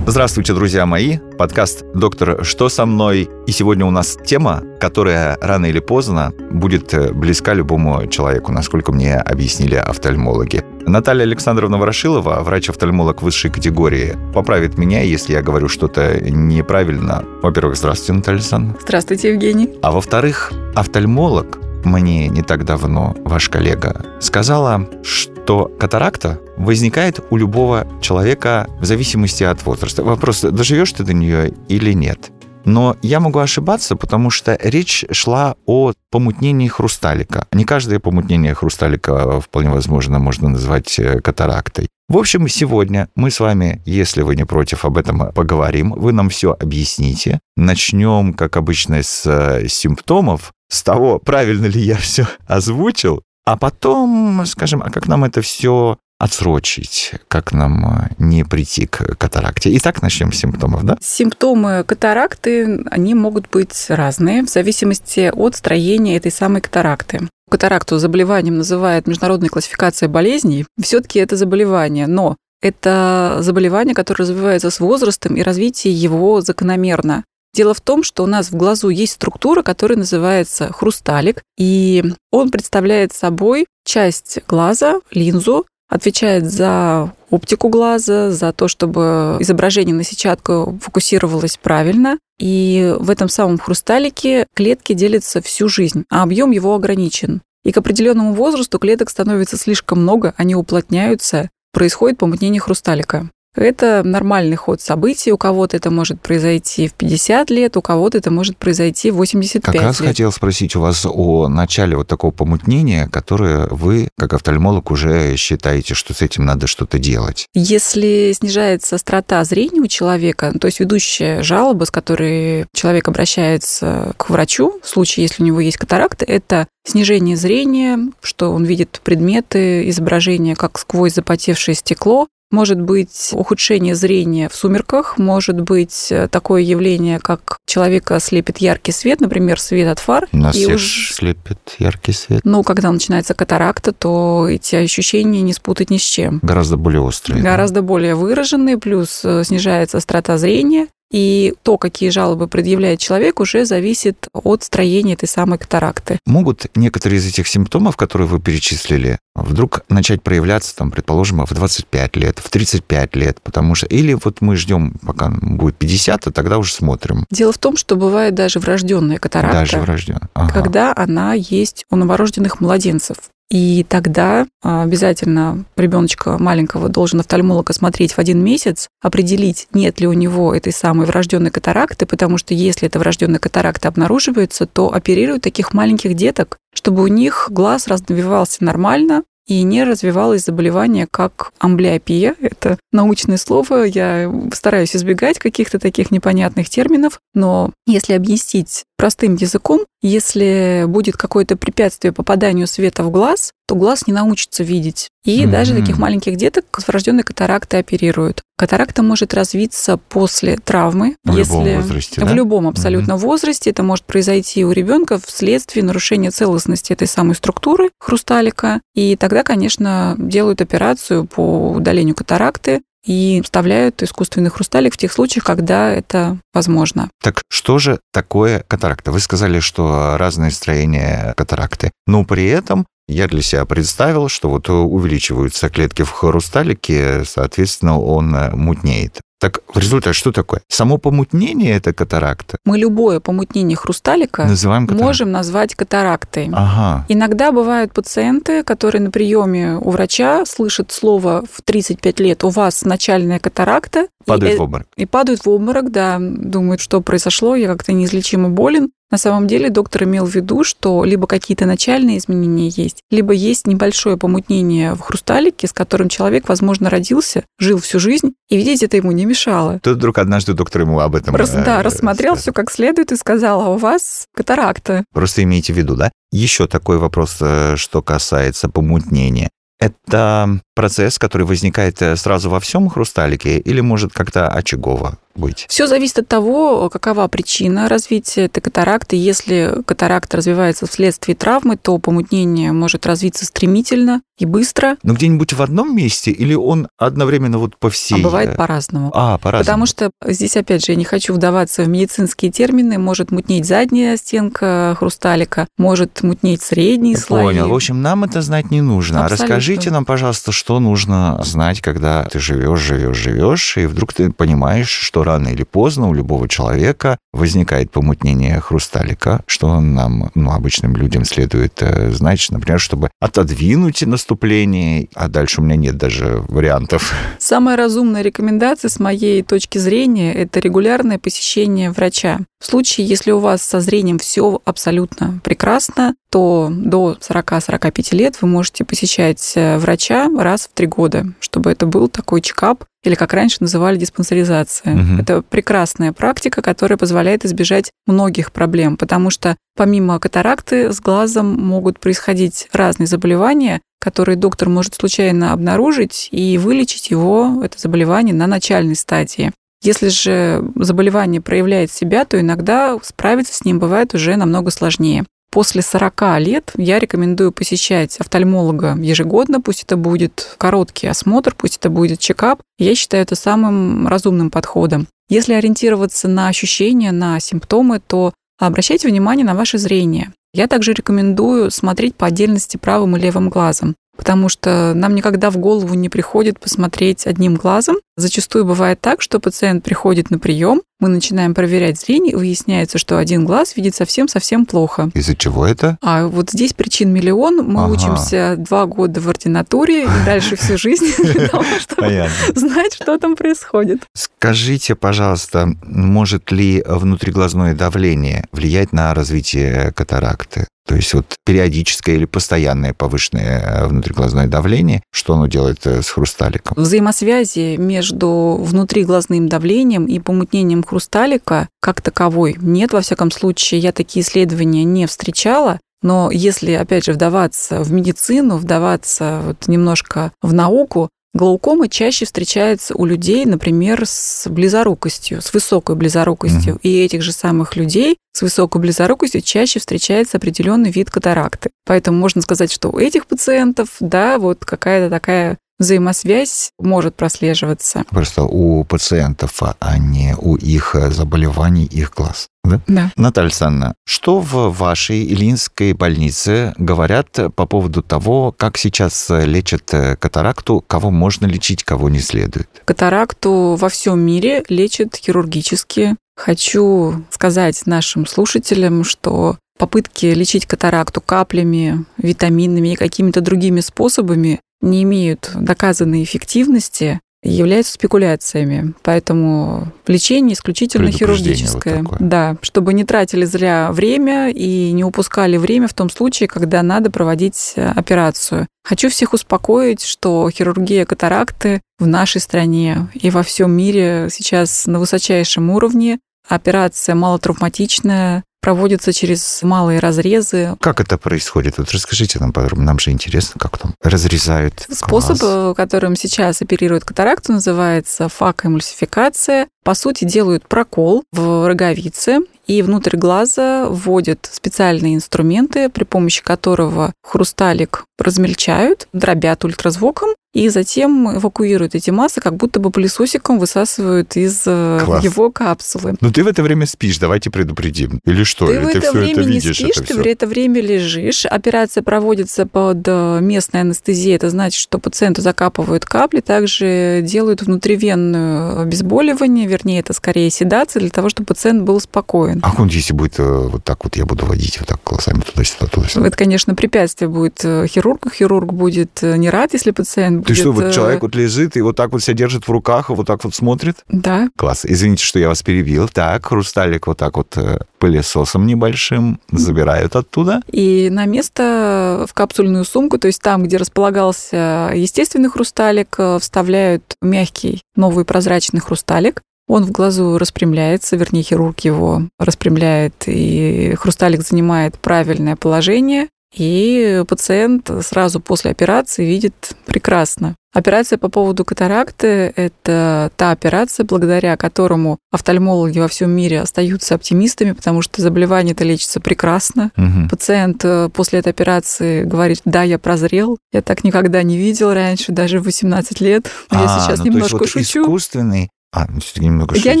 Здравствуйте, 0.06 0.54
друзья 0.54 0.86
мои. 0.86 1.18
Подкаст 1.38 1.84
«Доктор, 1.94 2.42
что 2.42 2.70
со 2.70 2.86
мной?» 2.86 3.28
И 3.46 3.52
сегодня 3.52 3.84
у 3.84 3.90
нас 3.90 4.16
тема, 4.24 4.62
которая 4.80 5.36
рано 5.42 5.66
или 5.66 5.80
поздно 5.80 6.32
будет 6.50 6.94
э, 6.94 7.12
близка 7.12 7.52
любому 7.52 8.06
человеку, 8.06 8.50
насколько 8.50 8.90
мне 8.90 9.16
объяснили 9.16 9.74
офтальмологи. 9.74 10.64
Наталья 10.88 11.24
Александровна 11.24 11.78
Ворошилова, 11.78 12.42
врач-офтальмолог 12.42 13.22
высшей 13.22 13.50
категории, 13.50 14.16
поправит 14.34 14.78
меня, 14.78 15.02
если 15.02 15.34
я 15.34 15.42
говорю 15.42 15.68
что-то 15.68 16.20
неправильно. 16.20 17.24
Во-первых, 17.42 17.76
здравствуйте, 17.76 18.14
Наталья 18.14 18.38
Александровна. 18.38 18.78
Здравствуйте, 18.80 19.32
Евгений. 19.32 19.70
А 19.82 19.92
во-вторых, 19.92 20.52
офтальмолог 20.74 21.58
мне 21.84 22.28
не 22.28 22.42
так 22.42 22.64
давно, 22.64 23.16
ваш 23.24 23.48
коллега, 23.48 24.04
сказала, 24.20 24.88
что 25.02 25.70
катаракта 25.78 26.40
возникает 26.56 27.20
у 27.30 27.36
любого 27.36 27.86
человека 28.00 28.66
в 28.80 28.84
зависимости 28.84 29.44
от 29.44 29.64
возраста. 29.64 30.02
Вопрос, 30.02 30.40
доживешь 30.42 30.92
ты 30.92 31.04
до 31.04 31.14
нее 31.14 31.52
или 31.68 31.92
нет? 31.92 32.30
Но 32.68 32.96
я 33.00 33.18
могу 33.18 33.38
ошибаться, 33.38 33.96
потому 33.96 34.28
что 34.28 34.58
речь 34.62 35.02
шла 35.10 35.56
о 35.64 35.94
помутнении 36.10 36.68
хрусталика. 36.68 37.46
Не 37.52 37.64
каждое 37.64 37.98
помутнение 37.98 38.52
хрусталика 38.52 39.40
вполне 39.40 39.70
возможно 39.70 40.18
можно 40.18 40.50
назвать 40.50 40.98
э, 40.98 41.22
катарактой. 41.22 41.88
В 42.10 42.18
общем, 42.18 42.46
сегодня 42.46 43.08
мы 43.14 43.30
с 43.30 43.40
вами, 43.40 43.80
если 43.86 44.20
вы 44.20 44.36
не 44.36 44.44
против, 44.44 44.84
об 44.84 44.98
этом 44.98 45.32
поговорим. 45.32 45.92
Вы 45.92 46.12
нам 46.12 46.28
все 46.28 46.54
объясните. 46.60 47.40
Начнем, 47.56 48.34
как 48.34 48.58
обычно, 48.58 49.02
с 49.02 49.24
э, 49.24 49.66
симптомов, 49.66 50.52
с 50.70 50.82
того, 50.82 51.18
правильно 51.18 51.64
ли 51.64 51.80
я 51.80 51.96
все 51.96 52.26
озвучил, 52.46 53.22
а 53.46 53.56
потом 53.56 54.44
скажем, 54.44 54.82
а 54.82 54.90
как 54.90 55.08
нам 55.08 55.24
это 55.24 55.40
все 55.40 55.96
отсрочить, 56.18 57.12
как 57.28 57.52
нам 57.52 57.84
э, 57.86 58.08
не 58.18 58.44
прийти 58.44 58.86
к 58.86 59.14
катаракте. 59.16 59.74
Итак, 59.76 60.02
начнем 60.02 60.32
с 60.32 60.36
симптомов, 60.36 60.84
да? 60.84 60.98
Симптомы 61.00 61.84
катаракты, 61.84 62.84
они 62.90 63.14
могут 63.14 63.48
быть 63.50 63.86
разные 63.88 64.42
в 64.42 64.48
зависимости 64.48 65.30
от 65.32 65.54
строения 65.54 66.16
этой 66.16 66.32
самой 66.32 66.60
катаракты. 66.60 67.28
Катаракту 67.48 67.98
заболеванием 67.98 68.58
называют 68.58 69.06
международная 69.06 69.48
классификация 69.48 70.08
болезней. 70.08 70.66
Все-таки 70.80 71.20
это 71.20 71.36
заболевание, 71.36 72.06
но 72.06 72.36
это 72.60 73.38
заболевание, 73.40 73.94
которое 73.94 74.24
развивается 74.24 74.70
с 74.70 74.80
возрастом, 74.80 75.36
и 75.36 75.42
развитие 75.42 75.94
его 75.94 76.40
закономерно. 76.40 77.24
Дело 77.54 77.74
в 77.74 77.80
том, 77.80 78.02
что 78.02 78.24
у 78.24 78.26
нас 78.26 78.50
в 78.50 78.56
глазу 78.56 78.88
есть 78.88 79.14
структура, 79.14 79.62
которая 79.62 79.98
называется 79.98 80.72
хрусталик, 80.72 81.42
и 81.56 82.04
он 82.30 82.50
представляет 82.50 83.12
собой 83.12 83.66
часть 83.84 84.40
глаза, 84.46 85.00
линзу, 85.10 85.66
отвечает 85.88 86.50
за 86.50 87.12
оптику 87.30 87.68
глаза, 87.68 88.30
за 88.30 88.52
то, 88.52 88.68
чтобы 88.68 89.36
изображение 89.40 89.94
на 89.94 90.04
сетчатку 90.04 90.78
фокусировалось 90.82 91.56
правильно. 91.56 92.18
И 92.38 92.94
в 92.98 93.10
этом 93.10 93.28
самом 93.28 93.58
хрусталике 93.58 94.46
клетки 94.54 94.92
делятся 94.92 95.42
всю 95.42 95.68
жизнь, 95.68 96.04
а 96.10 96.22
объем 96.22 96.50
его 96.50 96.74
ограничен. 96.74 97.42
И 97.64 97.72
к 97.72 97.78
определенному 97.78 98.32
возрасту 98.34 98.78
клеток 98.78 99.10
становится 99.10 99.56
слишком 99.56 100.02
много, 100.02 100.34
они 100.36 100.54
уплотняются, 100.54 101.50
происходит 101.72 102.18
помутнение 102.18 102.60
хрусталика. 102.60 103.30
Это 103.54 104.02
нормальный 104.04 104.56
ход 104.56 104.80
событий. 104.80 105.32
У 105.32 105.38
кого-то 105.38 105.76
это 105.76 105.90
может 105.90 106.20
произойти 106.20 106.88
в 106.88 106.94
50 106.94 107.50
лет, 107.50 107.76
у 107.76 107.82
кого-то 107.82 108.18
это 108.18 108.30
может 108.30 108.56
произойти 108.56 109.10
в 109.10 109.16
85 109.16 109.74
Как 109.74 109.82
раз 109.82 110.00
лет. 110.00 110.10
хотел 110.10 110.32
спросить 110.32 110.76
у 110.76 110.80
вас 110.80 111.04
о 111.06 111.48
начале 111.48 111.96
вот 111.96 112.06
такого 112.06 112.30
помутнения, 112.30 113.08
которое 113.08 113.66
вы, 113.68 114.08
как 114.16 114.34
офтальмолог, 114.34 114.90
уже 114.90 115.36
считаете, 115.36 115.94
что 115.94 116.14
с 116.14 116.22
этим 116.22 116.44
надо 116.44 116.66
что-то 116.66 116.98
делать. 116.98 117.46
Если 117.54 118.32
снижается 118.32 118.96
острота 118.96 119.42
зрения 119.44 119.80
у 119.80 119.86
человека, 119.88 120.52
то 120.58 120.66
есть 120.66 120.80
ведущая 120.80 121.42
жалоба, 121.42 121.84
с 121.84 121.90
которой 121.90 122.66
человек 122.72 123.08
обращается 123.08 124.12
к 124.16 124.30
врачу, 124.30 124.78
в 124.82 124.88
случае, 124.88 125.24
если 125.24 125.42
у 125.42 125.46
него 125.46 125.60
есть 125.60 125.78
катаракта, 125.78 126.24
это 126.24 126.68
снижение 126.86 127.36
зрения, 127.36 127.98
что 128.22 128.50
он 128.50 128.64
видит 128.64 129.00
предметы, 129.04 129.88
изображения 129.90 130.54
как 130.54 130.78
сквозь 130.78 131.14
запотевшее 131.14 131.74
стекло, 131.74 132.28
может 132.50 132.80
быть 132.80 133.30
ухудшение 133.32 133.94
зрения 133.94 134.48
в 134.48 134.54
сумерках, 134.54 135.18
может 135.18 135.60
быть 135.60 136.08
э, 136.10 136.28
такое 136.28 136.62
явление, 136.62 137.18
как 137.18 137.58
человека 137.66 138.18
слепит 138.20 138.58
яркий 138.58 138.92
свет, 138.92 139.20
например, 139.20 139.60
свет 139.60 139.88
от 139.88 139.98
фар. 139.98 140.28
Нас 140.32 140.56
и 140.56 140.64
всех 140.64 140.76
уж- 140.76 141.12
слепит 141.12 141.58
яркий 141.78 142.12
свет. 142.12 142.40
Ну, 142.44 142.62
когда 142.62 142.90
начинается 142.90 143.34
катаракта, 143.34 143.92
то 143.92 144.46
эти 144.48 144.76
ощущения 144.76 145.42
не 145.42 145.52
спутать 145.52 145.90
ни 145.90 145.98
с 145.98 146.02
чем. 146.02 146.40
Гораздо 146.42 146.76
более 146.76 147.02
острый. 147.02 147.42
да? 147.42 147.50
Гораздо 147.50 147.82
более 147.82 148.14
выраженные, 148.14 148.78
плюс 148.78 149.20
э, 149.24 149.44
снижается 149.44 149.98
острота 149.98 150.38
зрения. 150.38 150.88
И 151.10 151.54
то, 151.62 151.78
какие 151.78 152.10
жалобы 152.10 152.48
предъявляет 152.48 153.00
человек, 153.00 153.40
уже 153.40 153.64
зависит 153.64 154.28
от 154.32 154.62
строения 154.62 155.14
этой 155.14 155.28
самой 155.28 155.58
катаракты. 155.58 156.18
Могут 156.26 156.66
некоторые 156.74 157.18
из 157.18 157.26
этих 157.26 157.48
симптомов, 157.48 157.96
которые 157.96 158.28
вы 158.28 158.40
перечислили, 158.40 159.18
вдруг 159.34 159.84
начать 159.88 160.22
проявляться, 160.22 160.76
там, 160.76 160.90
предположим, 160.90 161.44
в 161.46 161.54
25 161.54 162.16
лет, 162.16 162.38
в 162.38 162.50
35 162.50 163.16
лет, 163.16 163.40
потому 163.42 163.74
что... 163.74 163.86
Или 163.86 164.14
вот 164.14 164.40
мы 164.40 164.56
ждем, 164.56 164.94
пока 165.04 165.30
будет 165.30 165.76
50, 165.76 166.26
а 166.26 166.30
тогда 166.30 166.58
уже 166.58 166.72
смотрим. 166.72 167.24
Дело 167.30 167.52
в 167.52 167.58
том, 167.58 167.76
что 167.76 167.96
бывает 167.96 168.34
даже 168.34 168.58
врожденная 168.58 169.18
катаракта, 169.18 169.60
Даже 169.60 169.78
врожден. 169.78 170.20
Ага. 170.34 170.52
когда 170.52 170.92
она 170.94 171.34
есть 171.34 171.86
у 171.90 171.96
новорожденных 171.96 172.60
младенцев. 172.60 173.16
И 173.50 173.84
тогда 173.88 174.46
а, 174.62 174.82
обязательно 174.82 175.64
ребеночка 175.76 176.36
маленького 176.38 176.88
должен 176.90 177.20
офтальмолог 177.20 177.70
осмотреть 177.70 178.12
в 178.12 178.18
один 178.18 178.44
месяц, 178.44 178.88
определить, 179.00 179.68
нет 179.72 180.00
ли 180.00 180.06
у 180.06 180.12
него 180.12 180.54
этой 180.54 180.72
самой 180.72 181.06
врожденной 181.06 181.50
катаракты, 181.50 182.04
потому 182.04 182.36
что 182.36 182.52
если 182.52 182.86
эта 182.86 182.98
врожденная 182.98 183.38
катаракта 183.38 183.88
обнаруживается, 183.88 184.66
то 184.66 184.92
оперируют 184.92 185.42
таких 185.42 185.72
маленьких 185.72 186.14
деток, 186.14 186.58
чтобы 186.74 187.02
у 187.02 187.06
них 187.06 187.48
глаз 187.50 187.88
развивался 187.88 188.64
нормально, 188.64 189.22
и 189.48 189.62
не 189.62 189.82
развивалось 189.82 190.44
заболевание, 190.44 191.06
как 191.10 191.52
амблиопия. 191.58 192.36
Это 192.38 192.78
научное 192.92 193.38
слово. 193.38 193.84
Я 193.84 194.30
стараюсь 194.52 194.94
избегать 194.94 195.38
каких-то 195.38 195.78
таких 195.78 196.10
непонятных 196.10 196.68
терминов. 196.68 197.18
Но 197.32 197.72
если 197.86 198.12
объяснить 198.12 198.84
простым 198.98 199.36
языком, 199.36 199.82
если 200.02 200.84
будет 200.88 201.16
какое-то 201.16 201.56
препятствие 201.56 202.12
попаданию 202.12 202.66
света 202.66 203.04
в 203.04 203.10
глаз, 203.10 203.52
то 203.66 203.76
глаз 203.76 204.06
не 204.08 204.12
научится 204.12 204.64
видеть. 204.64 205.08
И 205.24 205.42
Мгм. 205.42 205.50
даже 205.52 205.74
таких 205.74 205.98
маленьких 205.98 206.36
деток 206.36 206.64
с 206.78 206.88
врожденной 206.88 207.22
катарактой 207.22 207.80
оперируют. 207.80 208.42
Катаракта 208.56 209.02
может 209.04 209.34
развиться 209.34 209.98
после 210.08 210.56
травмы. 210.56 211.16
В 211.24 211.36
любом 211.36 211.64
если 211.64 211.76
возрасте, 211.76 212.20
в 212.20 212.24
да? 212.24 212.32
любом 212.32 212.66
абсолютно 212.66 213.16
возрасте. 213.16 213.70
Это 213.70 213.84
может 213.84 214.04
произойти 214.04 214.64
у 214.64 214.72
ребенка 214.72 215.20
вследствие 215.24 215.84
нарушения 215.84 216.30
целостности 216.32 216.92
этой 216.92 217.06
самой 217.06 217.36
структуры 217.36 217.90
хрусталика. 218.00 218.80
И 218.94 219.14
тогда, 219.16 219.44
конечно, 219.44 220.16
делают 220.18 220.60
операцию 220.60 221.24
по 221.24 221.70
удалению 221.72 222.16
катаракты 222.16 222.82
и 223.08 223.40
вставляют 223.42 224.02
искусственный 224.02 224.50
хрусталик 224.50 224.94
в 224.94 224.98
тех 224.98 225.10
случаях, 225.10 225.44
когда 225.44 225.90
это 225.90 226.38
возможно. 226.52 227.08
Так 227.22 227.40
что 227.50 227.78
же 227.78 228.00
такое 228.12 228.64
катаракта? 228.68 229.12
Вы 229.12 229.20
сказали, 229.20 229.60
что 229.60 230.16
разные 230.18 230.50
строения 230.50 231.32
катаракты. 231.34 231.90
Но 232.06 232.24
при 232.24 232.46
этом 232.46 232.86
я 233.08 233.26
для 233.26 233.40
себя 233.40 233.64
представил, 233.64 234.28
что 234.28 234.50
вот 234.50 234.68
увеличиваются 234.68 235.70
клетки 235.70 236.02
в 236.02 236.10
хрусталике, 236.10 237.24
соответственно, 237.24 237.98
он 237.98 238.36
мутнеет. 238.52 239.20
Так 239.40 239.60
в 239.72 239.78
результате 239.78 240.14
что 240.14 240.32
такое? 240.32 240.62
Само 240.68 240.98
помутнение 240.98 241.76
это 241.76 241.92
катаракта? 241.92 242.58
Мы 242.64 242.78
любое 242.78 243.20
помутнение 243.20 243.76
хрусталика 243.76 244.44
Называем 244.44 244.88
можем 244.90 245.30
назвать 245.30 245.74
катарактой. 245.74 246.50
Ага. 246.52 247.04
Иногда 247.08 247.52
бывают 247.52 247.92
пациенты, 247.92 248.64
которые 248.64 249.00
на 249.00 249.10
приеме 249.10 249.76
у 249.76 249.90
врача 249.90 250.44
слышат 250.44 250.90
слово 250.90 251.44
в 251.50 251.62
35 251.62 252.20
лет 252.20 252.44
«у 252.44 252.48
вас 252.48 252.84
начальная 252.84 253.38
катаракта», 253.38 254.02
и 254.02 254.06
Падает 254.26 254.54
э- 254.54 254.58
в 254.58 254.62
обморок. 254.62 254.86
И 254.96 255.06
падают 255.06 255.46
в 255.46 255.48
обморок, 255.48 255.90
да, 255.90 256.18
думают, 256.20 256.80
что 256.80 257.00
произошло, 257.00 257.54
я 257.54 257.68
как-то 257.68 257.92
неизлечимо 257.92 258.50
болен. 258.50 258.90
На 259.10 259.16
самом 259.16 259.46
деле 259.46 259.70
доктор 259.70 260.04
имел 260.04 260.26
в 260.26 260.34
виду, 260.34 260.64
что 260.64 261.04
либо 261.04 261.26
какие-то 261.26 261.64
начальные 261.64 262.18
изменения 262.18 262.68
есть, 262.68 263.02
либо 263.10 263.32
есть 263.32 263.66
небольшое 263.66 264.18
помутнение 264.18 264.94
в 264.94 265.00
хрусталике, 265.00 265.66
с 265.66 265.72
которым 265.72 266.08
человек, 266.08 266.48
возможно, 266.48 266.90
родился, 266.90 267.44
жил 267.58 267.78
всю 267.78 268.00
жизнь, 268.00 268.34
и 268.50 268.56
видеть 268.56 268.82
это 268.82 268.98
ему 268.98 269.12
не 269.12 269.24
мешало. 269.24 269.80
Тут 269.82 269.96
вдруг 269.96 270.18
однажды 270.18 270.52
доктор 270.52 270.82
ему 270.82 271.00
об 271.00 271.14
этом... 271.14 271.34
Рас- 271.34 271.54
э, 271.54 271.64
да, 271.64 271.82
рассмотрел 271.82 272.36
все 272.36 272.52
как 272.52 272.70
следует 272.70 273.10
и 273.12 273.16
сказал, 273.16 273.62
а 273.62 273.68
у 273.70 273.76
вас 273.78 274.26
катаракта. 274.34 275.04
Просто 275.14 275.42
имейте 275.42 275.72
в 275.72 275.76
виду, 275.76 275.96
да? 275.96 276.10
Еще 276.30 276.66
такой 276.66 276.98
вопрос, 276.98 277.38
э, 277.40 277.76
что 277.76 278.02
касается 278.02 278.68
помутнения. 278.68 279.48
Это 279.80 280.60
процесс, 280.74 281.18
который 281.18 281.46
возникает 281.46 282.02
э, 282.02 282.16
сразу 282.16 282.50
во 282.50 282.60
всем 282.60 282.90
хрусталике 282.90 283.58
или 283.58 283.80
может 283.80 284.12
как-то 284.12 284.48
очагово 284.48 285.18
быть? 285.38 285.66
Все 285.68 285.86
зависит 285.86 286.18
от 286.18 286.28
того, 286.28 286.90
какова 286.90 287.26
причина 287.28 287.88
развития 287.88 288.42
этой 288.42 288.60
катаракты. 288.60 289.16
Если 289.16 289.82
катаракта 289.86 290.38
развивается 290.38 290.86
вследствие 290.86 291.34
травмы, 291.36 291.76
то 291.76 291.96
помутнение 291.98 292.72
может 292.72 293.06
развиться 293.06 293.44
стремительно 293.44 294.22
и 294.38 294.44
быстро. 294.44 294.96
Но 295.02 295.14
где-нибудь 295.14 295.52
в 295.52 295.62
одном 295.62 295.96
месте 295.96 296.30
или 296.30 296.54
он 296.54 296.88
одновременно 296.96 297.58
вот 297.58 297.76
по 297.76 297.90
всей? 297.90 298.20
А 298.20 298.22
бывает 298.22 298.56
по-разному. 298.56 299.10
А, 299.14 299.38
по-разному. 299.38 299.64
Потому 299.64 299.86
что 299.86 300.10
здесь, 300.24 300.56
опять 300.56 300.84
же, 300.84 300.92
я 300.92 300.96
не 300.96 301.04
хочу 301.04 301.34
вдаваться 301.34 301.82
в 301.82 301.88
медицинские 301.88 302.50
термины. 302.50 302.98
Может 302.98 303.30
мутнеть 303.30 303.66
задняя 303.66 304.16
стенка 304.16 304.96
хрусталика, 304.98 305.66
может 305.76 306.22
мутнеть 306.22 306.62
средний 306.62 307.16
слой. 307.16 307.42
Понял. 307.42 307.68
В 307.68 307.74
общем, 307.74 308.00
нам 308.00 308.24
это 308.24 308.42
знать 308.42 308.70
не 308.70 308.80
нужно. 308.80 309.24
Абсолютно. 309.24 309.46
Расскажите 309.46 309.90
нам, 309.90 310.04
пожалуйста, 310.04 310.52
что 310.52 310.78
нужно 310.78 311.40
знать, 311.44 311.80
когда 311.80 312.24
ты 312.24 312.38
живешь, 312.38 312.80
живешь, 312.80 313.16
живешь, 313.16 313.76
и 313.76 313.86
вдруг 313.86 314.12
ты 314.12 314.30
понимаешь, 314.30 314.88
что 314.88 315.24
рано 315.28 315.48
или 315.48 315.62
поздно 315.62 316.08
у 316.08 316.14
любого 316.14 316.48
человека 316.48 317.18
возникает 317.32 317.90
помутнение 317.90 318.60
хрусталика, 318.60 319.42
что 319.46 319.80
нам, 319.80 320.30
ну, 320.34 320.50
обычным 320.50 320.96
людям 320.96 321.24
следует 321.24 321.82
э, 321.82 322.10
знать, 322.12 322.46
например, 322.50 322.80
чтобы 322.80 323.10
отодвинуть 323.20 324.02
наступление, 324.02 325.08
а 325.14 325.28
дальше 325.28 325.60
у 325.60 325.64
меня 325.64 325.76
нет 325.76 325.96
даже 325.98 326.42
вариантов. 326.48 327.12
Самая 327.38 327.76
разумная 327.76 328.22
рекомендация 328.22 328.88
с 328.88 328.98
моей 328.98 329.42
точки 329.42 329.78
зрения– 329.78 330.32
это 330.34 330.60
регулярное 330.60 331.18
посещение 331.18 331.90
врача. 331.90 332.40
В 332.60 332.66
случае, 332.66 333.06
если 333.06 333.30
у 333.30 333.38
вас 333.38 333.62
со 333.62 333.80
зрением 333.80 334.18
все 334.18 334.60
абсолютно 334.64 335.40
прекрасно, 335.44 336.14
то 336.30 336.68
до 336.70 337.16
40-45 337.20 338.16
лет 338.16 338.42
вы 338.42 338.48
можете 338.48 338.84
посещать 338.84 339.52
э, 339.54 339.78
врача 339.78 340.28
раз 340.36 340.66
в 340.66 340.74
три 340.74 340.88
года, 340.88 341.26
чтобы 341.38 341.70
это 341.70 341.86
был 341.86 342.08
такой 342.08 342.40
чекап, 342.40 342.84
или 343.04 343.14
как 343.14 343.32
раньше 343.32 343.58
называли 343.60 343.96
диспансеризация. 343.96 344.94
Мгм. 344.94 345.20
Это 345.20 345.42
прекрасная 345.42 346.12
практика, 346.12 346.60
которая 346.60 346.96
позволяет 346.96 347.44
избежать 347.44 347.92
многих 348.06 348.50
проблем, 348.50 348.96
потому 348.96 349.30
что 349.30 349.56
помимо 349.76 350.18
катаракты 350.18 350.92
с 350.92 351.00
глазом 351.00 351.46
могут 351.46 352.00
происходить 352.00 352.68
разные 352.72 353.06
заболевания, 353.06 353.80
которые 354.00 354.36
доктор 354.36 354.68
может 354.68 354.94
случайно 354.94 355.52
обнаружить 355.52 356.28
и 356.32 356.58
вылечить 356.58 357.10
его, 357.10 357.62
это 357.62 357.78
заболевание, 357.78 358.34
на 358.34 358.48
начальной 358.48 358.96
стадии. 358.96 359.52
Если 359.82 360.08
же 360.08 360.64
заболевание 360.74 361.40
проявляет 361.40 361.90
себя, 361.92 362.24
то 362.24 362.40
иногда 362.40 362.98
справиться 363.02 363.54
с 363.54 363.64
ним 363.64 363.78
бывает 363.78 364.14
уже 364.14 364.36
намного 364.36 364.70
сложнее. 364.70 365.24
После 365.50 365.80
40 365.80 366.40
лет 366.40 366.72
я 366.76 366.98
рекомендую 366.98 367.52
посещать 367.52 368.18
офтальмолога 368.18 368.96
ежегодно, 369.00 369.60
пусть 369.60 369.84
это 369.84 369.96
будет 369.96 370.56
короткий 370.58 371.06
осмотр, 371.06 371.54
пусть 371.56 371.78
это 371.78 371.88
будет 371.88 372.18
чекап. 372.18 372.60
Я 372.78 372.94
считаю 372.94 373.22
это 373.22 373.34
самым 373.34 374.06
разумным 374.08 374.50
подходом. 374.50 375.06
Если 375.30 375.54
ориентироваться 375.54 376.28
на 376.28 376.48
ощущения, 376.48 377.12
на 377.12 377.40
симптомы, 377.40 378.00
то 378.00 378.34
обращайте 378.58 379.08
внимание 379.08 379.44
на 379.44 379.54
ваше 379.54 379.78
зрение. 379.78 380.32
Я 380.52 380.66
также 380.66 380.92
рекомендую 380.92 381.70
смотреть 381.70 382.14
по 382.14 382.26
отдельности 382.26 382.76
правым 382.76 383.16
и 383.16 383.20
левым 383.20 383.48
глазом, 383.48 383.94
потому 384.16 384.48
что 384.48 384.92
нам 384.94 385.14
никогда 385.14 385.50
в 385.50 385.56
голову 385.56 385.94
не 385.94 386.08
приходит 386.08 386.58
посмотреть 386.58 387.26
одним 387.26 387.54
глазом. 387.54 387.96
Зачастую 388.18 388.64
бывает 388.64 389.00
так, 389.00 389.22
что 389.22 389.38
пациент 389.38 389.84
приходит 389.84 390.30
на 390.30 390.40
прием, 390.40 390.82
мы 390.98 391.08
начинаем 391.08 391.54
проверять 391.54 392.00
зрение, 392.00 392.32
и 392.32 392.36
выясняется, 392.36 392.98
что 392.98 393.16
один 393.16 393.44
глаз 393.44 393.76
видит 393.76 393.94
совсем-совсем 393.94 394.66
плохо. 394.66 395.10
Из-за 395.14 395.36
чего 395.36 395.64
это? 395.64 395.96
А 396.02 396.26
вот 396.26 396.50
здесь 396.50 396.72
причин 396.72 397.12
миллион. 397.12 397.58
Мы 397.58 397.84
Ага. 397.84 397.92
учимся 397.92 398.56
два 398.58 398.86
года 398.86 399.20
в 399.20 399.28
ординатуре 399.28 400.06
и 400.06 400.24
дальше 400.26 400.56
всю 400.56 400.76
жизнь 400.76 401.06
для 401.22 401.46
того, 401.46 401.62
чтобы 401.78 402.28
знать, 402.56 402.94
что 402.94 403.16
там 403.18 403.36
происходит. 403.36 404.00
Скажите, 404.16 404.96
пожалуйста, 404.96 405.68
может 405.84 406.50
ли 406.50 406.82
внутриглазное 406.84 407.76
давление 407.76 408.46
влиять 408.50 408.92
на 408.92 409.14
развитие 409.14 409.92
катаракты? 409.92 410.66
То 410.88 410.96
есть 410.96 411.12
вот 411.12 411.36
периодическое 411.44 412.14
или 412.14 412.24
постоянное 412.24 412.94
повышенное 412.94 413.84
внутриглазное 413.88 414.46
давление, 414.46 415.02
что 415.12 415.34
оно 415.34 415.46
делает 415.46 415.86
э, 415.86 416.00
с 416.00 416.08
хрусталиком? 416.08 416.82
Взаимосвязи 416.82 417.76
между 417.76 418.07
внутриглазным 418.12 419.48
давлением 419.48 420.06
и 420.06 420.18
помутнением 420.18 420.82
хрусталика 420.82 421.68
как 421.80 422.00
таковой 422.00 422.56
нет. 422.60 422.92
Во 422.92 423.00
всяком 423.00 423.30
случае, 423.30 423.80
я 423.80 423.92
такие 423.92 424.24
исследования 424.24 424.84
не 424.84 425.06
встречала. 425.06 425.80
Но 426.02 426.30
если, 426.30 426.72
опять 426.72 427.04
же, 427.04 427.12
вдаваться 427.12 427.82
в 427.82 427.92
медицину, 427.92 428.56
вдаваться 428.56 429.40
вот 429.44 429.66
немножко 429.66 430.32
в 430.42 430.52
науку, 430.52 431.08
глаукома 431.34 431.88
чаще 431.88 432.24
встречается 432.24 432.94
у 432.94 433.04
людей, 433.04 433.44
например, 433.44 434.04
с 434.04 434.48
близорукостью, 434.48 435.42
с 435.42 435.52
высокой 435.52 435.96
близорукостью. 435.96 436.78
И 436.82 437.00
этих 437.00 437.22
же 437.22 437.32
самых 437.32 437.76
людей 437.76 438.16
с 438.32 438.42
высокой 438.42 438.80
близорукостью 438.80 439.40
чаще 439.40 439.80
встречается 439.80 440.36
определенный 440.36 440.90
вид 440.90 441.10
катаракты. 441.10 441.70
Поэтому 441.84 442.18
можно 442.18 442.40
сказать, 442.42 442.72
что 442.72 442.90
у 442.90 442.98
этих 442.98 443.26
пациентов, 443.26 443.96
да, 444.00 444.38
вот 444.38 444.64
какая-то 444.64 445.10
такая 445.10 445.58
взаимосвязь 445.78 446.70
может 446.78 447.14
прослеживаться. 447.16 448.04
Просто 448.10 448.42
у 448.44 448.84
пациентов, 448.84 449.62
а- 449.62 449.98
не 449.98 450.34
у 450.38 450.56
их 450.56 450.94
заболеваний, 451.10 451.84
их 451.84 452.12
глаз. 452.14 452.48
Да? 452.64 452.80
Да. 452.86 453.12
Наталья 453.16 453.46
Александровна, 453.46 453.94
что 454.06 454.40
в 454.40 454.76
вашей 454.76 455.24
Ильинской 455.24 455.92
больнице 455.92 456.74
говорят 456.76 457.38
по 457.54 457.66
поводу 457.66 458.02
того, 458.02 458.52
как 458.52 458.76
сейчас 458.76 459.26
лечат 459.30 459.90
катаракту, 460.18 460.84
кого 460.86 461.10
можно 461.10 461.46
лечить, 461.46 461.84
кого 461.84 462.08
не 462.08 462.20
следует? 462.20 462.68
Катаракту 462.84 463.76
во 463.78 463.88
всем 463.88 464.20
мире 464.20 464.64
лечат 464.68 465.16
хирургически. 465.16 466.16
Хочу 466.36 467.24
сказать 467.30 467.82
нашим 467.86 468.26
слушателям, 468.26 469.02
что 469.04 469.56
попытки 469.78 470.26
лечить 470.26 470.66
катаракту 470.66 471.20
каплями, 471.20 472.04
витаминами 472.18 472.92
и 472.92 472.96
какими-то 472.96 473.40
другими 473.40 473.80
способами 473.80 474.60
не 474.80 475.02
имеют 475.02 475.50
доказанной 475.54 476.22
эффективности 476.22 477.20
являются 477.42 477.92
спекуляциями. 477.92 478.94
Поэтому 479.02 479.92
лечение 480.06 480.54
исключительно 480.54 481.10
хирургическое. 481.10 482.02
вот 482.02 482.12
такое. 482.12 482.28
да, 482.28 482.56
чтобы 482.62 482.92
не 482.92 483.04
тратили 483.04 483.44
зря 483.44 483.92
время 483.92 484.50
и 484.50 484.90
не 484.92 485.04
упускали 485.04 485.56
время 485.56 485.86
в 485.86 485.94
том 485.94 486.10
случае, 486.10 486.48
когда 486.48 486.82
надо 486.82 487.10
проводить 487.10 487.74
э, 487.76 487.90
операцию. 487.90 488.66
Хочу 488.84 489.08
всех 489.08 489.34
успокоить, 489.34 490.02
что 490.02 490.50
хирургия 490.50 491.04
катаракты 491.04 491.80
в 491.98 492.06
нашей 492.06 492.40
стране 492.40 493.08
и 493.14 493.30
во 493.30 493.42
всем 493.42 493.70
мире 493.70 494.28
сейчас 494.30 494.86
на 494.86 494.98
высочайшем 494.98 495.70
уровне. 495.70 496.18
Операция 496.48 497.14
малотравматичная, 497.14 498.44
проводится 498.60 499.12
через 499.12 499.62
малые 499.62 499.98
разрезы. 499.98 500.76
Как 500.80 501.00
это 501.00 501.16
происходит? 501.16 501.78
Вот 501.78 501.90
расскажите 501.92 502.38
нам 502.38 502.52
подробно, 502.52 502.84
нам 502.84 502.98
же 502.98 503.10
интересно, 503.10 503.58
как 503.58 503.78
там 503.78 503.94
разрезают 504.02 504.86
Способ, 504.90 505.38
глаз. 505.38 505.42
э, 505.42 505.74
которым 505.76 506.16
сейчас 506.16 506.60
оперируют 506.60 507.04
катаракту, 507.04 507.52
называется 507.52 508.28
факоэмульсификация. 508.28 509.68
По 509.84 509.94
сути, 509.94 510.24
делают 510.24 510.68
прокол 510.68 511.24
в 511.32 511.66
роговице 511.66 512.40
и 512.66 512.82
внутрь 512.82 513.16
глаза 513.16 513.86
вводят 513.88 514.48
специальные 514.52 515.14
инструменты, 515.14 515.88
при 515.88 516.04
помощи 516.04 516.42
которого 516.42 517.14
хрусталик 517.22 518.04
размельчают, 518.18 519.08
дробят 519.14 519.64
ультразвуком, 519.64 520.30
и 520.54 520.70
затем 520.70 521.36
эвакуируют 521.36 521.94
эти 521.94 522.10
массы, 522.10 522.40
как 522.40 522.56
будто 522.56 522.80
бы 522.80 522.90
пылесосиком 522.90 523.58
высасывают 523.58 524.34
из 524.36 524.62
э, 524.66 525.00
Класс. 525.04 525.22
его 525.22 525.50
капсулы. 525.50 526.16
Ну 526.22 526.32
ты 526.32 526.42
в 526.42 526.46
это 526.46 526.62
время 526.62 526.86
спишь, 526.86 527.18
давайте 527.18 527.50
предупредим. 527.50 528.18
Или 528.24 528.44
что? 528.44 528.66
Ты 528.66 528.72
Или 528.72 528.84
в 528.84 528.86
ты 528.86 528.98
это 528.98 529.08
все 529.08 529.18
время 529.18 529.32
это 529.32 529.44
не 529.44 529.52
видишь? 529.52 529.76
спишь, 529.76 529.96
это 529.98 530.06
ты 530.06 530.14
в 530.14 530.26
это 530.26 530.46
время 530.46 530.80
лежишь. 530.80 531.44
Операция 531.44 532.02
проводится 532.02 532.64
под 532.66 533.06
э, 533.06 533.40
местной 533.42 533.82
анестезией. 533.82 534.36
Это 534.36 534.48
значит, 534.48 534.80
что 534.80 534.98
пациенту 534.98 535.42
закапывают 535.42 536.06
капли, 536.06 536.40
также 536.40 537.20
делают 537.22 537.62
внутривенное 537.62 538.82
обезболивание, 538.82 539.66
вернее, 539.66 540.00
это 540.00 540.14
скорее 540.14 540.48
седация, 540.48 541.00
для 541.00 541.10
того, 541.10 541.28
чтобы 541.28 541.48
пациент 541.48 541.82
был 541.82 542.00
спокоен. 542.00 542.60
А 542.62 542.74
он 542.80 542.88
если 542.88 543.12
будет 543.12 543.38
э, 543.38 543.42
вот 543.44 543.84
так 543.84 544.02
вот, 544.02 544.16
я 544.16 544.24
буду 544.24 544.46
водить 544.46 544.78
вот 544.78 544.88
так 544.88 545.00
глазами 545.04 545.40
туда-сюда, 545.40 545.86
туда-сюда. 545.86 546.26
Это, 546.26 546.36
конечно, 546.36 546.74
препятствие 546.74 547.28
будет 547.28 547.60
хирургу. 547.60 548.30
Хирург 548.30 548.72
будет 548.72 549.20
не 549.22 549.50
рад, 549.50 549.74
если 549.74 549.90
пациент 549.90 550.37
Ты 550.42 550.48
будет... 550.48 550.56
что, 550.56 550.72
вот 550.72 550.84
э, 550.84 550.92
человек 550.92 551.22
вот 551.22 551.34
лежит 551.34 551.76
и 551.76 551.80
вот 551.80 551.96
так 551.96 552.12
вот 552.12 552.22
себя 552.22 552.34
держит 552.34 552.66
в 552.66 552.70
руках, 552.70 553.10
и 553.10 553.12
вот 553.12 553.26
так 553.26 553.44
вот 553.44 553.54
смотрит? 553.54 554.04
Да, 554.08 554.48
Класс. 554.56 554.84
Извините, 554.84 555.24
что 555.24 555.38
я 555.38 555.48
вас 555.48 555.62
перебил. 555.62 556.08
Так, 556.08 556.46
хрусталик 556.46 557.06
вот 557.06 557.18
так 557.18 557.36
вот 557.36 557.56
э, 557.56 557.78
пылесосом 557.98 558.66
небольшим 558.66 559.40
забирают 559.50 560.16
оттуда. 560.16 560.62
И 560.70 561.08
на 561.10 561.26
место 561.26 562.26
в 562.28 562.34
капсульную 562.34 562.84
сумку, 562.84 563.18
то 563.18 563.26
есть 563.26 563.42
там, 563.42 563.64
где 563.64 563.76
располагался 563.76 564.92
естественный 564.94 565.50
хрусталик, 565.50 566.14
э, 566.18 566.38
вставляют 566.40 567.16
мягкий 567.22 567.82
новый 567.96 568.24
прозрачный 568.24 568.80
хрусталик. 568.80 569.42
Он 569.68 569.84
в 569.84 569.92
глазу 569.92 570.38
распрямляется, 570.38 571.16
вернее, 571.16 571.42
хирург 571.42 571.80
его 571.80 572.22
распрямляет, 572.38 573.14
и 573.26 573.94
хрусталик 573.98 574.42
занимает 574.42 574.98
правильное 574.98 575.56
положение. 575.56 576.28
И 576.54 577.24
пациент 577.28 577.90
сразу 578.02 578.40
после 578.40 578.70
операции 578.70 579.24
видит 579.24 579.72
прекрасно. 579.86 580.54
Операция 580.74 581.18
по 581.18 581.28
поводу 581.28 581.64
катаракты– 581.64 582.52
это 582.56 583.30
та 583.36 583.50
операция, 583.52 584.04
благодаря 584.04 584.56
которому 584.56 585.16
офтальмологи 585.32 585.98
во 585.98 586.08
всем 586.08 586.30
мире 586.30 586.60
остаются 586.60 587.14
оптимистами, 587.14 587.72
потому 587.72 588.02
что 588.02 588.20
заболевание 588.20 588.74
это 588.74 588.84
лечится 588.84 589.18
прекрасно. 589.18 589.90
Мгм. 589.96 590.28
Пациент 590.28 590.84
э, 590.84 591.08
после 591.08 591.38
этой 591.38 591.50
операции 591.50 592.22
говорит, 592.24 592.60
да, 592.66 592.82
я 592.82 592.98
прозрел, 592.98 593.56
я 593.72 593.80
так 593.80 594.04
никогда 594.04 594.42
не 594.42 594.58
видел 594.58 594.92
раньше, 594.92 595.32
даже 595.32 595.58
в 595.58 595.64
18 595.64 596.20
лет. 596.20 596.50
Но 596.70 596.80
я 596.82 596.84
А, 596.84 597.00
сейчас 597.00 597.00
ну, 597.00 597.06
то 597.06 597.22
есть 597.22 597.24
немножко 597.24 597.58
вот 597.58 597.68
шучу. 597.68 598.02
искусственный... 598.02 598.68
А, 598.90 599.06
ну, 599.08 599.20
всё-таки 599.20 599.44
немного 599.46 599.74
Я 599.74 599.82
шутите. 599.82 600.00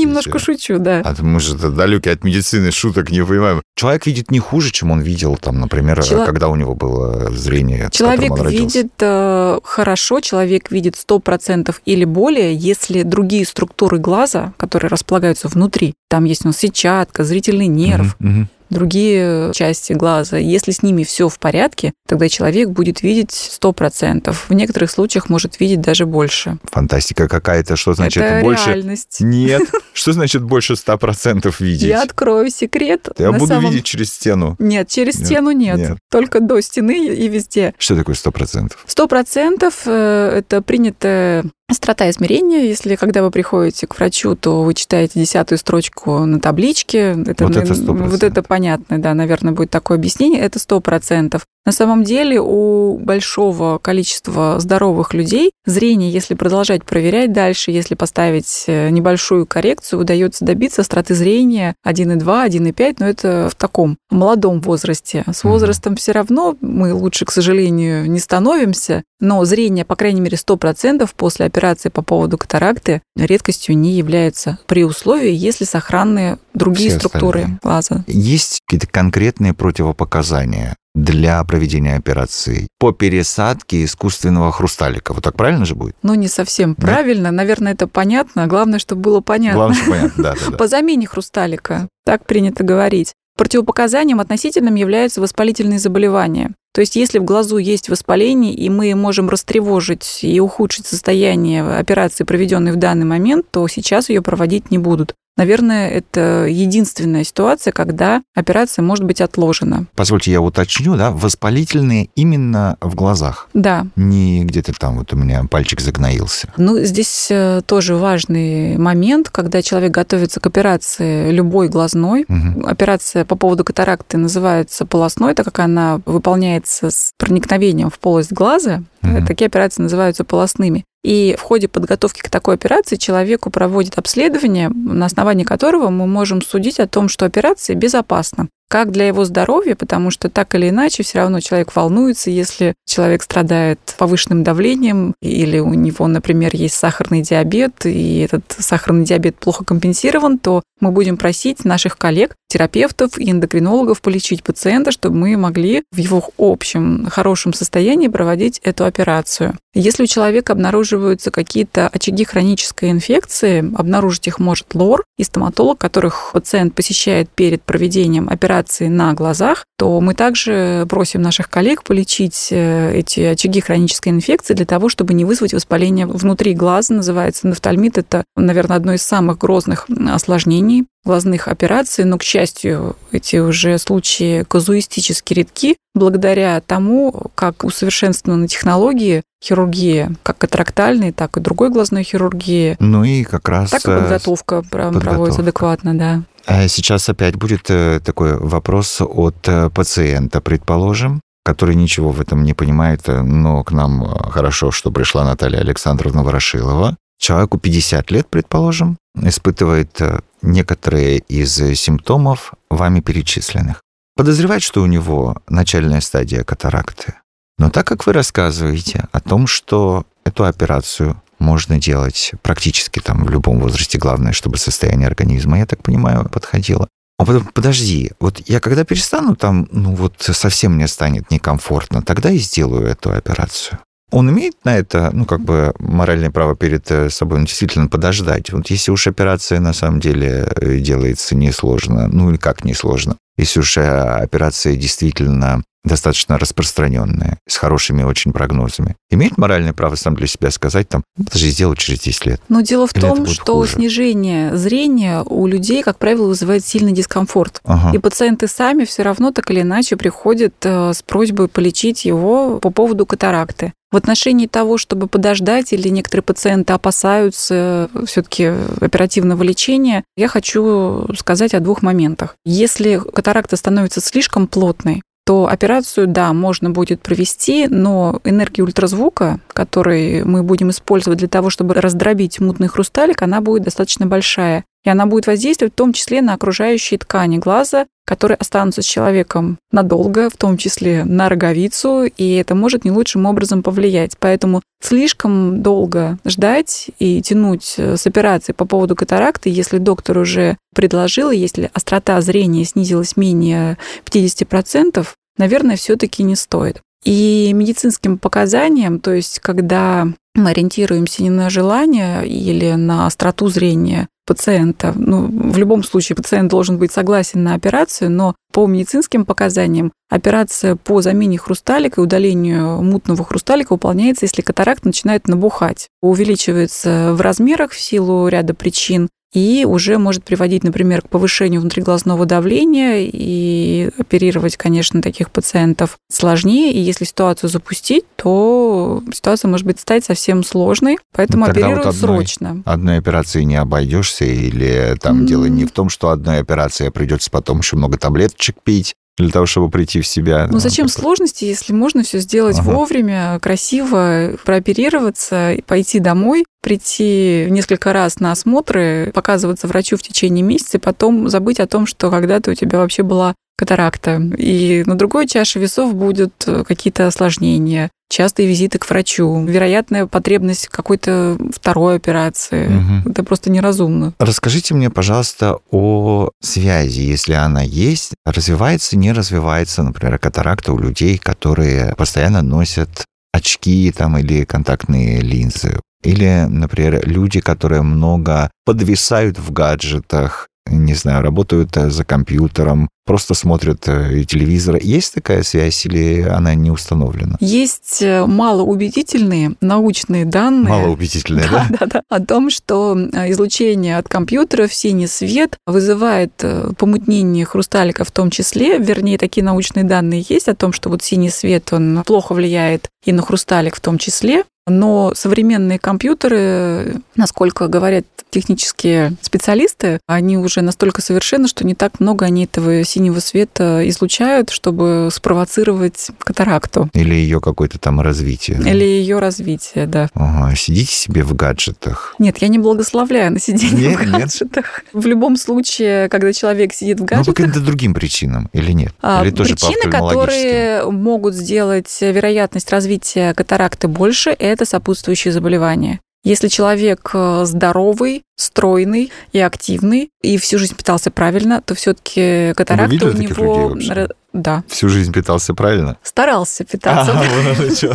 немножко 0.00 0.38
шучу, 0.38 0.78
да. 0.78 1.02
А 1.04 1.14
мы 1.22 1.40
же 1.40 1.56
далеки 1.56 2.08
от 2.08 2.24
медицины, 2.24 2.70
шуток 2.72 3.10
не 3.10 3.22
понимаем. 3.22 3.60
Человек 3.76 4.06
видит 4.06 4.30
не 4.30 4.38
хуже, 4.38 4.70
чем 4.70 4.90
он 4.90 5.00
видел, 5.02 5.36
там, 5.36 5.60
например, 5.60 6.02
Чело- 6.02 6.24
когда 6.24 6.48
у 6.48 6.56
него 6.56 6.74
было 6.74 7.30
зрение, 7.32 7.90
Человек 7.92 8.32
видит 8.46 8.92
э, 9.00 9.58
хорошо, 9.62 10.20
человек 10.20 10.70
видит 10.70 10.96
100% 10.96 11.82
или 11.84 12.04
более, 12.06 12.54
если 12.54 13.02
другие 13.02 13.44
структуры 13.44 13.98
глаза, 13.98 14.54
которые 14.56 14.88
располагаются 14.88 15.48
внутри, 15.48 15.94
там 16.08 16.24
есть 16.24 16.46
у 16.46 16.48
нас 16.48 16.56
сетчатка, 16.56 17.24
зрительный 17.24 17.66
нерв, 17.66 18.16
Мгм, 18.18 18.30
мгм. 18.32 18.48
Другие 18.70 19.52
части 19.54 19.92
глаза, 19.92 20.36
если 20.36 20.72
с 20.72 20.82
ними 20.82 21.04
все 21.04 21.28
в 21.28 21.38
порядке, 21.38 21.92
тогда 22.06 22.28
человек 22.28 22.68
будет 22.70 23.02
видеть 23.02 23.30
100%. 23.30 24.34
В 24.48 24.52
некоторых 24.52 24.90
случаях 24.90 25.28
может 25.28 25.60
видеть 25.60 25.80
даже 25.80 26.06
больше. 26.06 26.58
Фантастика 26.64 27.28
какая-то. 27.28 27.76
Что 27.76 27.94
значит 27.94 28.22
Это 28.22 28.42
больше? 28.44 28.66
реальность. 28.68 29.18
Нет. 29.20 29.62
Что 29.92 30.12
значит 30.12 30.42
больше 30.42 30.74
100% 30.74 31.54
видеть? 31.60 31.82
Я 31.82 32.02
открою 32.02 32.50
секрет. 32.50 33.08
Я 33.18 33.32
буду 33.32 33.46
самом- 33.46 33.70
видеть 33.70 33.84
через 33.84 34.12
стену. 34.12 34.56
Нет, 34.58 34.88
через 34.88 35.18
Нет, 35.18 35.26
стену 35.26 35.50
нет. 35.52 35.76
нет. 35.76 35.98
Только 36.10 36.40
до 36.40 36.60
стены 36.60 37.06
и 37.08 37.28
везде. 37.28 37.74
Что 37.78 37.96
такое 37.96 38.14
100%? 38.14 38.72
Сто 38.86 39.08
процентов 39.08 39.82
э, 39.86 40.32
это 40.38 40.62
принятая 40.62 41.44
острота 41.68 42.08
измерения. 42.10 42.60
Если 42.64 42.96
когда 42.96 43.22
вы 43.22 43.30
приходите 43.30 43.86
к 43.86 43.96
врачу, 43.96 44.34
то 44.34 44.62
вы 44.62 44.74
читаете 44.74 45.20
десятую 45.20 45.58
строчку 45.58 46.24
на 46.24 46.40
табличке. 46.40 47.14
Это, 47.26 47.46
Вот 47.46 47.56
это 47.56 47.68
нав- 47.68 47.78
100%. 47.78 48.08
вот 48.08 48.22
это 48.22 48.42
понятно, 48.42 48.98
да, 49.00 49.14
наверное, 49.14 49.52
будет 49.52 49.70
такое 49.70 49.98
объяснение. 49.98 50.40
Это 50.40 50.58
сто 50.58 50.80
процентов. 50.80 51.46
На 51.68 51.72
самом 51.72 52.02
деле 52.02 52.40
у 52.40 52.96
большого 52.96 53.76
количества 53.76 54.58
здоровых 54.58 55.12
людей 55.12 55.50
зрение, 55.66 56.10
если 56.10 56.32
продолжать 56.32 56.82
проверять 56.82 57.34
дальше, 57.34 57.70
если 57.70 57.94
поставить 57.94 58.64
э, 58.68 58.88
небольшую 58.88 59.44
коррекцию, 59.44 60.00
удается 60.00 60.46
добиться 60.46 60.80
остроты 60.80 61.14
зрения 61.14 61.74
1,2, 61.86 62.24
1,5, 62.24 62.96
но 63.00 63.06
это 63.06 63.50
в 63.50 63.54
таком 63.54 63.98
молодом 64.10 64.62
возрасте. 64.62 65.24
С 65.30 65.44
возрастом 65.44 65.96
все 65.96 66.12
равно 66.12 66.56
мы 66.62 66.94
лучше, 66.94 67.26
к 67.26 67.30
сожалению, 67.30 68.10
не 68.10 68.18
становимся, 68.18 69.02
но 69.20 69.44
зрение, 69.44 69.84
по 69.84 69.94
крайней 69.94 70.22
мере, 70.22 70.38
100% 70.38 71.06
после 71.18 71.44
операции 71.44 71.90
по 71.90 72.00
поводу 72.00 72.38
катаракты 72.38 73.02
редкостью 73.14 73.76
не 73.76 73.92
является 73.92 74.58
при 74.66 74.84
условии, 74.84 75.34
если 75.34 75.66
сохранны 75.66 76.38
другие 76.54 76.88
Все 76.88 76.98
структуры 76.98 77.40
остальные. 77.40 77.60
глаза. 77.62 78.04
Есть 78.06 78.60
какие-то 78.66 78.86
конкретные 78.86 79.52
противопоказания 79.52 80.76
для 80.94 81.42
проведения 81.44 81.94
операции 81.96 82.68
по 82.78 82.92
пересадке 82.92 83.84
искусственного 83.84 84.52
хрусталика? 84.52 85.12
Вот 85.14 85.24
так 85.24 85.36
правильно 85.36 85.64
же 85.64 85.74
будет? 85.74 85.96
Ну, 86.02 86.14
не 86.14 86.28
совсем 86.28 86.74
Да? 86.76 86.86
правильно. 86.86 87.30
Наверное, 87.30 87.72
это 87.72 87.86
понятно. 87.86 88.46
Главное, 88.46 88.78
чтобы 88.78 89.02
было 89.02 89.20
понятно. 89.20 89.56
Главное, 89.58 89.76
что 89.82 89.90
понятно. 89.90 90.22
Да, 90.22 90.34
да, 90.34 90.50
да. 90.50 90.56
По 90.56 90.66
замене 90.68 91.06
хрусталика, 91.06 91.88
так 92.04 92.26
принято 92.26 92.64
говорить. 92.64 93.14
Противопоказанием 93.36 94.18
относительным 94.18 94.74
являются 94.74 95.20
воспалительные 95.20 95.78
заболевания. 95.78 96.50
То 96.74 96.80
есть 96.80 96.96
если 96.96 97.18
в 97.18 97.24
глазу 97.24 97.56
есть 97.58 97.88
воспаление, 97.88 98.52
и 98.52 98.68
мы 98.68 98.94
можем 98.94 99.28
растревожить 99.28 100.20
и 100.22 100.40
ухудшить 100.40 100.86
состояние 100.86 101.62
операции, 101.62 102.24
проведенной 102.24 102.72
в 102.72 102.76
данный 102.76 103.06
момент, 103.06 103.46
то 103.50 103.66
сейчас 103.68 104.08
ее 104.08 104.22
проводить 104.22 104.70
не 104.70 104.78
будут. 104.78 105.14
Наверное, 105.38 105.88
это 105.88 106.46
единственная 106.46 107.22
ситуация, 107.22 107.72
когда 107.72 108.22
операция 108.34 108.82
может 108.82 109.04
быть 109.04 109.20
отложена. 109.20 109.86
Позвольте, 109.94 110.32
я 110.32 110.40
уточню, 110.40 110.96
да, 110.96 111.12
воспалительные 111.12 112.10
именно 112.16 112.76
в 112.80 112.96
глазах. 112.96 113.48
Да, 113.54 113.86
Не 113.94 114.44
где-то 114.44 114.72
там 114.72 114.98
вот 114.98 115.12
у 115.12 115.16
меня 115.16 115.44
пальчик 115.48 115.80
загноился. 115.80 116.52
Ну, 116.56 116.80
здесь 116.80 117.28
э, 117.30 117.62
тоже 117.64 117.94
важный 117.94 118.76
момент, 118.78 119.30
когда 119.30 119.62
человек 119.62 119.92
готовится 119.92 120.40
к 120.40 120.46
операции 120.46 121.30
любой 121.30 121.68
глазной. 121.68 122.24
Мгм. 122.26 122.66
Операция 122.66 123.24
по 123.24 123.36
поводу 123.36 123.62
катаракты 123.62 124.18
называется 124.18 124.86
полостной, 124.86 125.34
так 125.34 125.44
как 125.44 125.60
она 125.60 126.00
выполняется 126.04 126.90
с 126.90 127.12
проникновением 127.16 127.90
в 127.90 128.00
полость 128.00 128.32
глаза. 128.32 128.82
Мгм. 129.02 129.26
Такие 129.26 129.46
операции 129.46 129.82
называются 129.82 130.24
полостными. 130.24 130.84
И 131.04 131.36
в 131.38 131.42
ходе 131.42 131.68
подготовки 131.68 132.20
к 132.20 132.28
такой 132.28 132.54
операции 132.54 132.96
человеку 132.96 133.50
проводят 133.50 133.98
обследование, 133.98 134.68
на 134.68 135.06
основании 135.06 135.44
которого 135.44 135.90
мы 135.90 136.06
можем 136.06 136.42
судить 136.42 136.80
о 136.80 136.88
том, 136.88 137.08
что 137.08 137.24
операция 137.24 137.76
безопасна. 137.76 138.48
Как 138.68 138.92
для 138.92 139.06
его 139.06 139.24
здоровья, 139.24 139.74
потому 139.74 140.10
что 140.10 140.28
так 140.28 140.54
или 140.54 140.68
иначе 140.68 141.02
все 141.02 141.20
равно 141.20 141.40
человек 141.40 141.74
волнуется, 141.74 142.28
если 142.28 142.74
человек 142.84 143.22
страдает 143.22 143.78
повышенным 143.96 144.44
давлением 144.44 145.14
или 145.22 145.58
у 145.58 145.72
него, 145.72 146.06
например, 146.06 146.50
есть 146.54 146.74
сахарный 146.74 147.22
диабет, 147.22 147.86
и 147.86 148.18
этот 148.18 148.44
сахарный 148.58 149.06
диабет 149.06 149.36
плохо 149.36 149.64
компенсирован, 149.64 150.38
то 150.38 150.62
мы 150.80 150.90
будем 150.90 151.16
просить 151.16 151.64
наших 151.64 151.96
коллег, 151.96 152.34
терапевтов 152.48 153.18
и 153.18 153.30
эндокринологов 153.30 154.02
полечить 154.02 154.42
пациента, 154.42 154.92
чтобы 154.92 155.16
мы 155.16 155.36
могли 155.38 155.82
в 155.90 155.96
его 155.96 156.30
общем 156.36 157.08
хорошем 157.10 157.54
состоянии 157.54 158.08
проводить 158.08 158.60
эту 158.62 158.84
операцию. 158.84 159.56
Если 159.74 160.02
у 160.02 160.06
человека 160.06 160.52
обнаруживаются 160.52 161.30
какие-то 161.30 161.88
очаги 161.88 162.24
хронической 162.24 162.90
инфекции, 162.90 163.58
обнаружить 163.76 164.26
их 164.26 164.38
может 164.38 164.74
лор 164.74 165.04
и 165.16 165.24
стоматолог, 165.24 165.78
которых 165.78 166.30
пациент 166.32 166.74
посещает 166.74 167.28
перед 167.30 167.62
проведением 167.62 168.28
операции 168.28 168.57
на 168.80 169.14
глазах, 169.14 169.64
то 169.76 170.00
мы 170.00 170.14
также 170.14 170.86
просим 170.88 171.22
наших 171.22 171.48
коллег 171.48 171.82
полечить 171.82 172.48
э, 172.50 172.92
эти 172.94 173.20
очаги 173.20 173.60
хронической 173.60 174.12
инфекции 174.12 174.54
для 174.54 174.66
того, 174.66 174.88
чтобы 174.88 175.14
не 175.14 175.24
вызвать 175.24 175.54
воспаление 175.54 176.06
внутри 176.06 176.54
глаза. 176.54 176.94
Называется 176.94 177.46
эндофтальмит. 177.46 177.98
Это, 177.98 178.24
наверное, 178.36 178.76
одно 178.76 178.94
из 178.94 179.02
самых 179.02 179.38
грозных 179.38 179.86
осложнений 180.10 180.86
глазных 181.04 181.48
операций, 181.48 182.04
но, 182.04 182.18
к 182.18 182.22
счастью, 182.22 182.96
эти 183.12 183.36
уже 183.36 183.78
случаи 183.78 184.42
казуистически 184.42 185.32
редки 185.32 185.76
благодаря 185.94 186.60
тому, 186.60 187.30
как 187.34 187.64
усовершенствованы 187.64 188.46
технологии 188.46 189.22
хирургии, 189.42 190.10
как 190.22 190.38
катарактальной, 190.38 191.12
так 191.12 191.36
и 191.36 191.40
другой 191.40 191.70
глазной 191.70 192.02
хирургии. 192.02 192.76
Ну 192.78 193.04
и 193.04 193.24
как 193.24 193.48
раз... 193.48 193.70
Так 193.70 193.86
и 193.86 193.90
э, 193.90 194.00
подготовка 194.00 194.62
подготовка. 194.62 195.00
проводится 195.00 195.42
адекватно, 195.42 195.94
да. 195.96 196.22
А 196.48 196.66
Сейчас 196.66 197.10
опять 197.10 197.36
будет 197.36 197.70
э, 197.70 198.00
такой 198.00 198.38
вопрос 198.38 199.02
от 199.02 199.46
э, 199.46 199.68
пациента, 199.68 200.40
предположим, 200.40 201.20
который 201.44 201.74
ничего 201.74 202.10
в 202.10 202.22
этом 202.22 202.42
не 202.42 202.54
понимает, 202.54 203.06
э, 203.06 203.20
но 203.20 203.62
к 203.62 203.70
нам 203.70 204.02
хорошо, 204.30 204.70
что 204.70 204.90
пришла 204.90 205.26
Наталья 205.26 205.58
Александровна 205.58 206.22
Ворошилова. 206.22 206.96
Человеку 207.18 207.58
50 207.58 208.10
лет, 208.12 208.28
предположим, 208.30 208.96
испытывает 209.20 210.00
некоторые 210.40 211.18
из 211.18 211.54
симптомов 211.78 212.54
вами 212.70 213.00
перечисленных. 213.00 213.82
Подозревает, 214.16 214.62
что 214.62 214.82
у 214.82 214.86
него 214.86 215.36
начальная 215.50 216.00
стадия 216.00 216.44
катаракты. 216.44 217.14
Но 217.58 217.68
так 217.68 217.86
как 217.86 218.06
вы 218.06 218.14
рассказываете 218.14 219.06
о 219.12 219.20
том, 219.20 219.46
что 219.46 220.06
эту 220.24 220.44
операцию 220.44 221.20
можно 221.38 221.78
делать 221.78 222.32
практически 222.42 223.00
там 223.00 223.24
в 223.24 223.30
любом 223.30 223.58
возрасте, 223.60 223.98
главное, 223.98 224.32
чтобы 224.32 224.58
состояние 224.58 225.06
организма, 225.06 225.58
я 225.58 225.66
так 225.66 225.82
понимаю, 225.82 226.28
подходило. 226.28 226.88
А 227.18 227.24
потом, 227.24 227.46
подожди, 227.52 228.12
вот 228.20 228.40
я 228.46 228.60
когда 228.60 228.84
перестану 228.84 229.34
там, 229.34 229.68
ну 229.72 229.94
вот 229.94 230.14
совсем 230.18 230.74
мне 230.74 230.86
станет 230.86 231.30
некомфортно, 231.30 232.02
тогда 232.02 232.30
и 232.30 232.38
сделаю 232.38 232.86
эту 232.86 233.10
операцию. 233.10 233.78
Он 234.10 234.30
имеет 234.30 234.64
на 234.64 234.78
это, 234.78 235.10
ну, 235.12 235.26
как 235.26 235.40
бы 235.40 235.74
моральное 235.78 236.30
право 236.30 236.56
перед 236.56 236.90
э, 236.90 237.10
собой, 237.10 237.40
ну, 237.40 237.44
действительно 237.44 237.88
подождать. 237.88 238.50
Вот 238.50 238.70
если 238.70 238.90
уж 238.90 239.06
операция 239.06 239.60
на 239.60 239.74
самом 239.74 240.00
деле 240.00 240.48
э, 240.56 240.78
делается 240.78 241.36
несложно, 241.36 242.08
ну, 242.08 242.30
или 242.30 242.38
как 242.38 242.64
несложно, 242.64 243.18
если 243.36 243.60
уж 243.60 243.76
э, 243.76 243.82
операция 243.82 244.76
действительно 244.76 245.62
достаточно 245.84 246.38
распространенная, 246.38 247.38
с 247.48 247.56
хорошими 247.56 248.02
очень 248.02 248.32
прогнозами, 248.32 248.96
имеет 249.10 249.38
моральное 249.38 249.72
право 249.72 249.94
сам 249.94 250.14
для 250.14 250.26
себя 250.26 250.50
сказать, 250.50 250.88
там, 250.88 251.02
«Ну, 251.16 251.24
подожди, 251.24 251.50
сделаю 251.50 251.76
через 251.76 252.00
10 252.00 252.26
лет. 252.26 252.40
Но 252.48 252.60
дело 252.60 252.86
в 252.86 252.94
Или 252.94 253.00
том, 253.00 253.26
что 253.26 253.54
хуже? 253.54 253.72
снижение 253.74 254.56
зрения 254.56 255.22
у 255.22 255.46
людей, 255.46 255.82
как 255.82 255.98
правило, 255.98 256.26
вызывает 256.26 256.64
сильный 256.64 256.92
дискомфорт. 256.92 257.60
Ага. 257.64 257.96
И 257.96 257.98
пациенты 257.98 258.48
сами 258.48 258.84
все 258.84 259.02
равно 259.02 259.30
так 259.32 259.50
или 259.50 259.62
иначе 259.62 259.96
приходят 259.96 260.54
э, 260.62 260.92
с 260.92 261.02
просьбой 261.02 261.48
полечить 261.48 262.04
его 262.04 262.58
по 262.58 262.70
поводу 262.70 263.06
катаракты. 263.06 263.72
В 263.90 263.96
отношении 263.96 264.46
того, 264.46 264.76
чтобы 264.76 265.06
подождать, 265.06 265.72
или 265.72 265.88
некоторые 265.88 266.22
пациенты 266.22 266.74
опасаются 266.74 267.88
все-таки 268.06 268.52
оперативного 268.82 269.42
лечения, 269.42 270.04
я 270.16 270.28
хочу 270.28 271.06
сказать 271.16 271.54
о 271.54 271.60
двух 271.60 271.80
моментах. 271.80 272.36
Если 272.44 272.98
катаракта 273.14 273.56
становится 273.56 274.02
слишком 274.02 274.46
плотной, 274.46 275.00
то 275.28 275.46
операцию, 275.46 276.06
да, 276.06 276.32
можно 276.32 276.70
будет 276.70 277.02
провести, 277.02 277.68
но 277.68 278.18
энергия 278.24 278.62
ультразвука, 278.62 279.40
который 279.48 280.24
мы 280.24 280.42
будем 280.42 280.70
использовать 280.70 281.18
для 281.18 281.28
того, 281.28 281.50
чтобы 281.50 281.74
раздробить 281.74 282.40
мутный 282.40 282.68
хрусталик, 282.68 283.20
она 283.20 283.42
будет 283.42 283.64
достаточно 283.64 284.06
большая. 284.06 284.64
И 284.84 284.88
она 284.88 285.04
будет 285.04 285.26
воздействовать 285.26 285.74
в 285.74 285.76
том 285.76 285.92
числе 285.92 286.22
на 286.22 286.32
окружающие 286.32 286.96
ткани 286.96 287.36
глаза, 287.36 287.86
которые 288.06 288.36
останутся 288.36 288.80
с 288.80 288.86
человеком 288.86 289.58
надолго, 289.70 290.30
в 290.30 290.36
том 290.38 290.56
числе 290.56 291.04
на 291.04 291.28
роговицу, 291.28 292.04
и 292.04 292.36
это 292.36 292.54
может 292.54 292.86
не 292.86 292.90
лучшим 292.90 293.26
образом 293.26 293.62
повлиять. 293.62 294.16
Поэтому 294.18 294.62
слишком 294.82 295.62
долго 295.62 296.16
ждать 296.24 296.90
и 296.98 297.20
тянуть 297.20 297.74
с 297.76 298.06
операцией 298.06 298.54
по 298.54 298.64
поводу 298.64 298.96
катаракты, 298.96 299.50
если 299.50 299.76
доктор 299.76 300.16
уже 300.16 300.56
предложил, 300.74 301.30
если 301.30 301.70
острота 301.74 302.18
зрения 302.22 302.64
снизилась 302.64 303.18
менее 303.18 303.76
50%, 304.06 305.06
наверное, 305.38 305.76
все-таки 305.76 306.22
не 306.22 306.36
стоит. 306.36 306.82
И 307.04 307.52
медицинским 307.54 308.18
показаниям, 308.18 308.98
то 309.00 309.12
есть 309.12 309.38
когда 309.38 310.08
мы 310.34 310.50
ориентируемся 310.50 311.22
не 311.22 311.30
на 311.30 311.48
желание 311.48 312.26
или 312.26 312.72
на 312.72 313.06
остроту 313.06 313.48
зрения 313.48 314.08
пациента, 314.26 314.92
ну, 314.94 315.26
в 315.26 315.56
любом 315.56 315.82
случае 315.82 316.16
пациент 316.16 316.50
должен 316.50 316.76
быть 316.76 316.92
согласен 316.92 317.42
на 317.42 317.54
операцию, 317.54 318.10
но 318.10 318.34
по 318.52 318.66
медицинским 318.66 319.24
показаниям 319.24 319.92
операция 320.10 320.76
по 320.76 321.00
замене 321.00 321.38
хрусталика 321.38 322.00
и 322.00 322.04
удалению 322.04 322.82
мутного 322.82 323.24
хрусталика 323.24 323.72
выполняется, 323.72 324.26
если 324.26 324.42
катаракт 324.42 324.84
начинает 324.84 325.28
набухать. 325.28 325.88
Увеличивается 326.02 327.14
в 327.14 327.20
размерах 327.20 327.70
в 327.70 327.80
силу 327.80 328.28
ряда 328.28 328.54
причин, 328.54 329.08
и 329.32 329.64
уже 329.68 329.98
может 329.98 330.24
приводить, 330.24 330.64
например, 330.64 331.02
к 331.02 331.08
повышению 331.08 331.60
внутриглазного 331.60 332.24
давления, 332.24 333.00
и 333.12 333.90
оперировать, 333.98 334.56
конечно, 334.56 335.02
таких 335.02 335.30
пациентов 335.30 335.98
сложнее, 336.10 336.72
и 336.72 336.78
если 336.80 337.04
ситуацию 337.04 337.50
запустить, 337.50 338.04
то 338.16 339.02
ситуация 339.12 339.48
может 339.50 339.66
быть 339.66 339.80
стать 339.80 340.04
совсем 340.04 340.42
сложной, 340.44 340.98
поэтому 341.12 341.40
Ну, 341.40 341.46
Тогда 341.46 341.60
оперируют 341.60 341.86
вот 341.86 341.94
одной- 341.94 342.16
срочно. 342.26 342.62
Одной 342.64 342.98
операцией 342.98 343.44
не 343.44 343.56
обойдешься, 343.56 344.24
или 344.24 344.96
там 345.00 345.20
М. 345.20 345.26
дело 345.26 345.44
не 345.46 345.64
в 345.66 345.72
том, 345.72 345.88
что 345.90 346.08
одной 346.10 346.38
операцией 346.40 346.90
придется 346.90 347.30
потом 347.30 347.58
еще 347.58 347.76
много 347.76 347.98
таблеточек 347.98 348.56
пить 348.62 348.94
для 349.18 349.30
того, 349.30 349.46
чтобы 349.46 349.68
прийти 349.68 350.00
в 350.00 350.06
себя. 350.06 350.48
Ну 350.50 350.60
зачем 350.60 350.86
сложности, 350.88 351.44
если 351.44 351.72
можно 351.72 352.02
все 352.04 352.18
сделать 352.20 352.58
Ага. 352.60 352.70
вовремя, 352.70 353.38
красиво, 353.40 354.36
прооперироваться, 354.44 355.54
и 355.54 355.62
пойти 355.62 355.98
домой, 355.98 356.44
прийти 356.68 357.46
несколько 357.48 357.94
раз 357.94 358.20
на 358.20 358.30
осмотры, 358.30 359.10
показываться 359.14 359.66
врачу 359.66 359.96
в 359.96 360.02
течение 360.02 360.44
месяца, 360.44 360.76
и 360.76 360.80
потом 360.80 361.30
забыть 361.30 361.60
о 361.60 361.66
том, 361.66 361.86
что 361.86 362.10
когда-то 362.10 362.50
у 362.50 362.54
тебя 362.54 362.78
вообще 362.78 363.02
была 363.02 363.34
катаракта. 363.56 364.20
И 364.36 364.82
на 364.84 364.94
другой 364.94 365.26
чаше 365.26 365.60
весов 365.60 365.94
будут 365.94 366.34
э, 366.46 366.64
какие-то 366.68 367.06
осложнения, 367.06 367.88
частые 368.10 368.46
визиты 368.46 368.78
к 368.78 368.88
врачу, 368.90 369.42
вероятная 369.46 370.04
потребность 370.04 370.68
какой-то 370.68 371.38
второй 371.54 371.96
операции. 371.96 372.68
Мгм. 372.68 373.10
Это 373.12 373.24
просто 373.24 373.50
неразумно. 373.50 374.12
Расскажите 374.18 374.74
мне, 374.74 374.90
пожалуйста, 374.90 375.56
о 375.70 376.28
связи, 376.42 377.00
если 377.00 377.32
она 377.32 377.62
есть, 377.62 378.12
развивается, 378.26 378.98
не 378.98 379.12
развивается, 379.12 379.82
например, 379.82 380.18
катаракта 380.18 380.74
у 380.74 380.78
людей, 380.78 381.16
которые 381.16 381.94
постоянно 381.96 382.42
носят 382.42 383.06
очки 383.32 383.90
там 383.96 384.18
или 384.18 384.44
контактные 384.44 385.20
линзы. 385.20 385.80
Или, 386.02 386.46
например, 386.48 387.06
люди, 387.06 387.40
которые 387.40 387.82
много 387.82 388.50
подвисают 388.64 389.38
в 389.38 389.52
гаджетах, 389.52 390.48
не 390.70 390.94
знаю, 390.94 391.22
работают 391.22 391.76
э, 391.76 391.90
за 391.90 392.04
компьютером, 392.04 392.88
просто 393.06 393.34
смотрят 393.34 393.88
э, 393.88 394.24
телевизор. 394.24 394.76
Есть 394.76 395.14
такая 395.14 395.42
связь 395.42 395.84
или 395.86 396.22
она 396.22 396.54
не 396.54 396.70
установлена? 396.70 397.36
Есть 397.40 398.02
э, 398.02 398.26
малоубедительные 398.26 399.54
научные 399.60 400.24
данные. 400.24 400.68
Малоубедительная, 400.68 401.48
да? 401.50 401.66
Да, 401.70 401.76
да, 401.80 401.86
да. 401.86 402.02
О 402.08 402.20
том, 402.20 402.50
что 402.50 402.96
излучение 403.28 403.98
от 403.98 404.08
компьютеров, 404.08 404.72
синий 404.72 405.06
свет 405.06 405.56
вызывает 405.66 406.32
помутнение 406.78 407.44
хрусталика 407.44 408.04
в 408.04 408.10
том 408.10 408.30
числе. 408.30 408.78
Вернее, 408.78 409.18
такие 409.18 409.44
научные 409.44 409.84
данные 409.84 410.24
есть 410.28 410.48
о 410.48 410.54
том, 410.54 410.72
что 410.72 410.88
вот 410.88 411.02
синий 411.02 411.30
свет, 411.30 411.72
он 411.72 412.02
плохо 412.06 412.34
влияет 412.34 412.88
и 413.04 413.12
на 413.12 413.22
хрусталик 413.22 413.76
в 413.76 413.80
том 413.80 413.98
числе. 413.98 414.44
Но 414.68 415.12
современные 415.14 415.78
компьютеры, 415.78 416.96
насколько 417.16 417.68
говорят 417.68 418.04
технические 418.30 419.14
специалисты, 419.22 420.00
они 420.06 420.36
уже 420.36 420.60
настолько 420.60 421.00
совершенны, 421.00 421.48
что 421.48 421.66
не 421.66 421.74
так 421.74 421.98
много 421.98 422.26
они 422.26 422.44
этого 422.44 422.84
синего 422.84 423.20
света 423.20 423.88
излучают, 423.88 424.50
чтобы 424.50 425.08
спровоцировать 425.10 426.08
катаракту 426.18 426.90
Или 426.92 427.14
ее 427.14 427.40
какое-то 427.40 427.78
там 427.78 428.00
развитие? 428.00 428.58
или 428.58 428.84
ее 428.84 429.18
развитие, 429.18 429.86
да. 429.86 430.08
Ага, 430.14 430.54
сидите 430.56 430.92
себе 430.92 431.22
в 431.24 431.34
гаджетах. 431.34 432.14
Нет, 432.18 432.38
я 432.38 432.48
не 432.48 432.58
благословляю 432.58 433.32
на 433.32 433.40
сидение 433.40 433.90
Нет, 433.90 433.98
в 434.00 434.02
нет. 434.04 434.20
гаджетах. 434.20 434.82
В 434.92 435.06
любом 435.06 435.36
случае, 435.36 436.08
когда 436.10 436.32
человек 436.32 436.74
сидит 436.74 436.98
в 436.98 437.00
Ну, 437.02 437.06
по 437.06 437.14
гаджетах, 437.16 437.34
каким-то 437.34 437.60
другим 437.60 437.94
причинам 437.94 438.50
или 438.52 438.72
нет? 438.72 438.92
а, 439.00 439.22
или 439.24 439.30
тоже 439.30 439.54
причины, 439.54 439.90
которые 439.90 440.90
могут 440.90 441.34
сделать 441.34 441.96
вероятность 442.00 442.70
развития 442.70 443.32
катаракты 443.34 443.88
больше, 443.88 444.30
это 444.30 444.57
сопутствующие 444.64 445.32
заболевания. 445.32 446.00
Если 446.24 446.48
человек 446.48 447.10
э, 447.14 447.44
здоровый, 447.44 448.22
стройный 448.36 449.12
и 449.32 449.38
активный, 449.38 450.10
и 450.20 450.36
всю 450.36 450.58
жизнь 450.58 450.74
питался 450.76 451.10
правильно, 451.10 451.62
то 451.62 451.74
все-таки 451.74 452.52
катаракта 452.56 453.08
видели 453.08 453.08
у 453.08 453.30
него... 453.30 453.74
людей 453.74 454.08
Да, 454.34 454.62
Всю 454.68 454.90
жизнь 454.90 455.10
питался 455.10 455.54
правильно? 455.54 455.96
старался 456.02 456.64
питаться 456.64 457.12
А, 457.12 457.74
чё. 457.74 457.94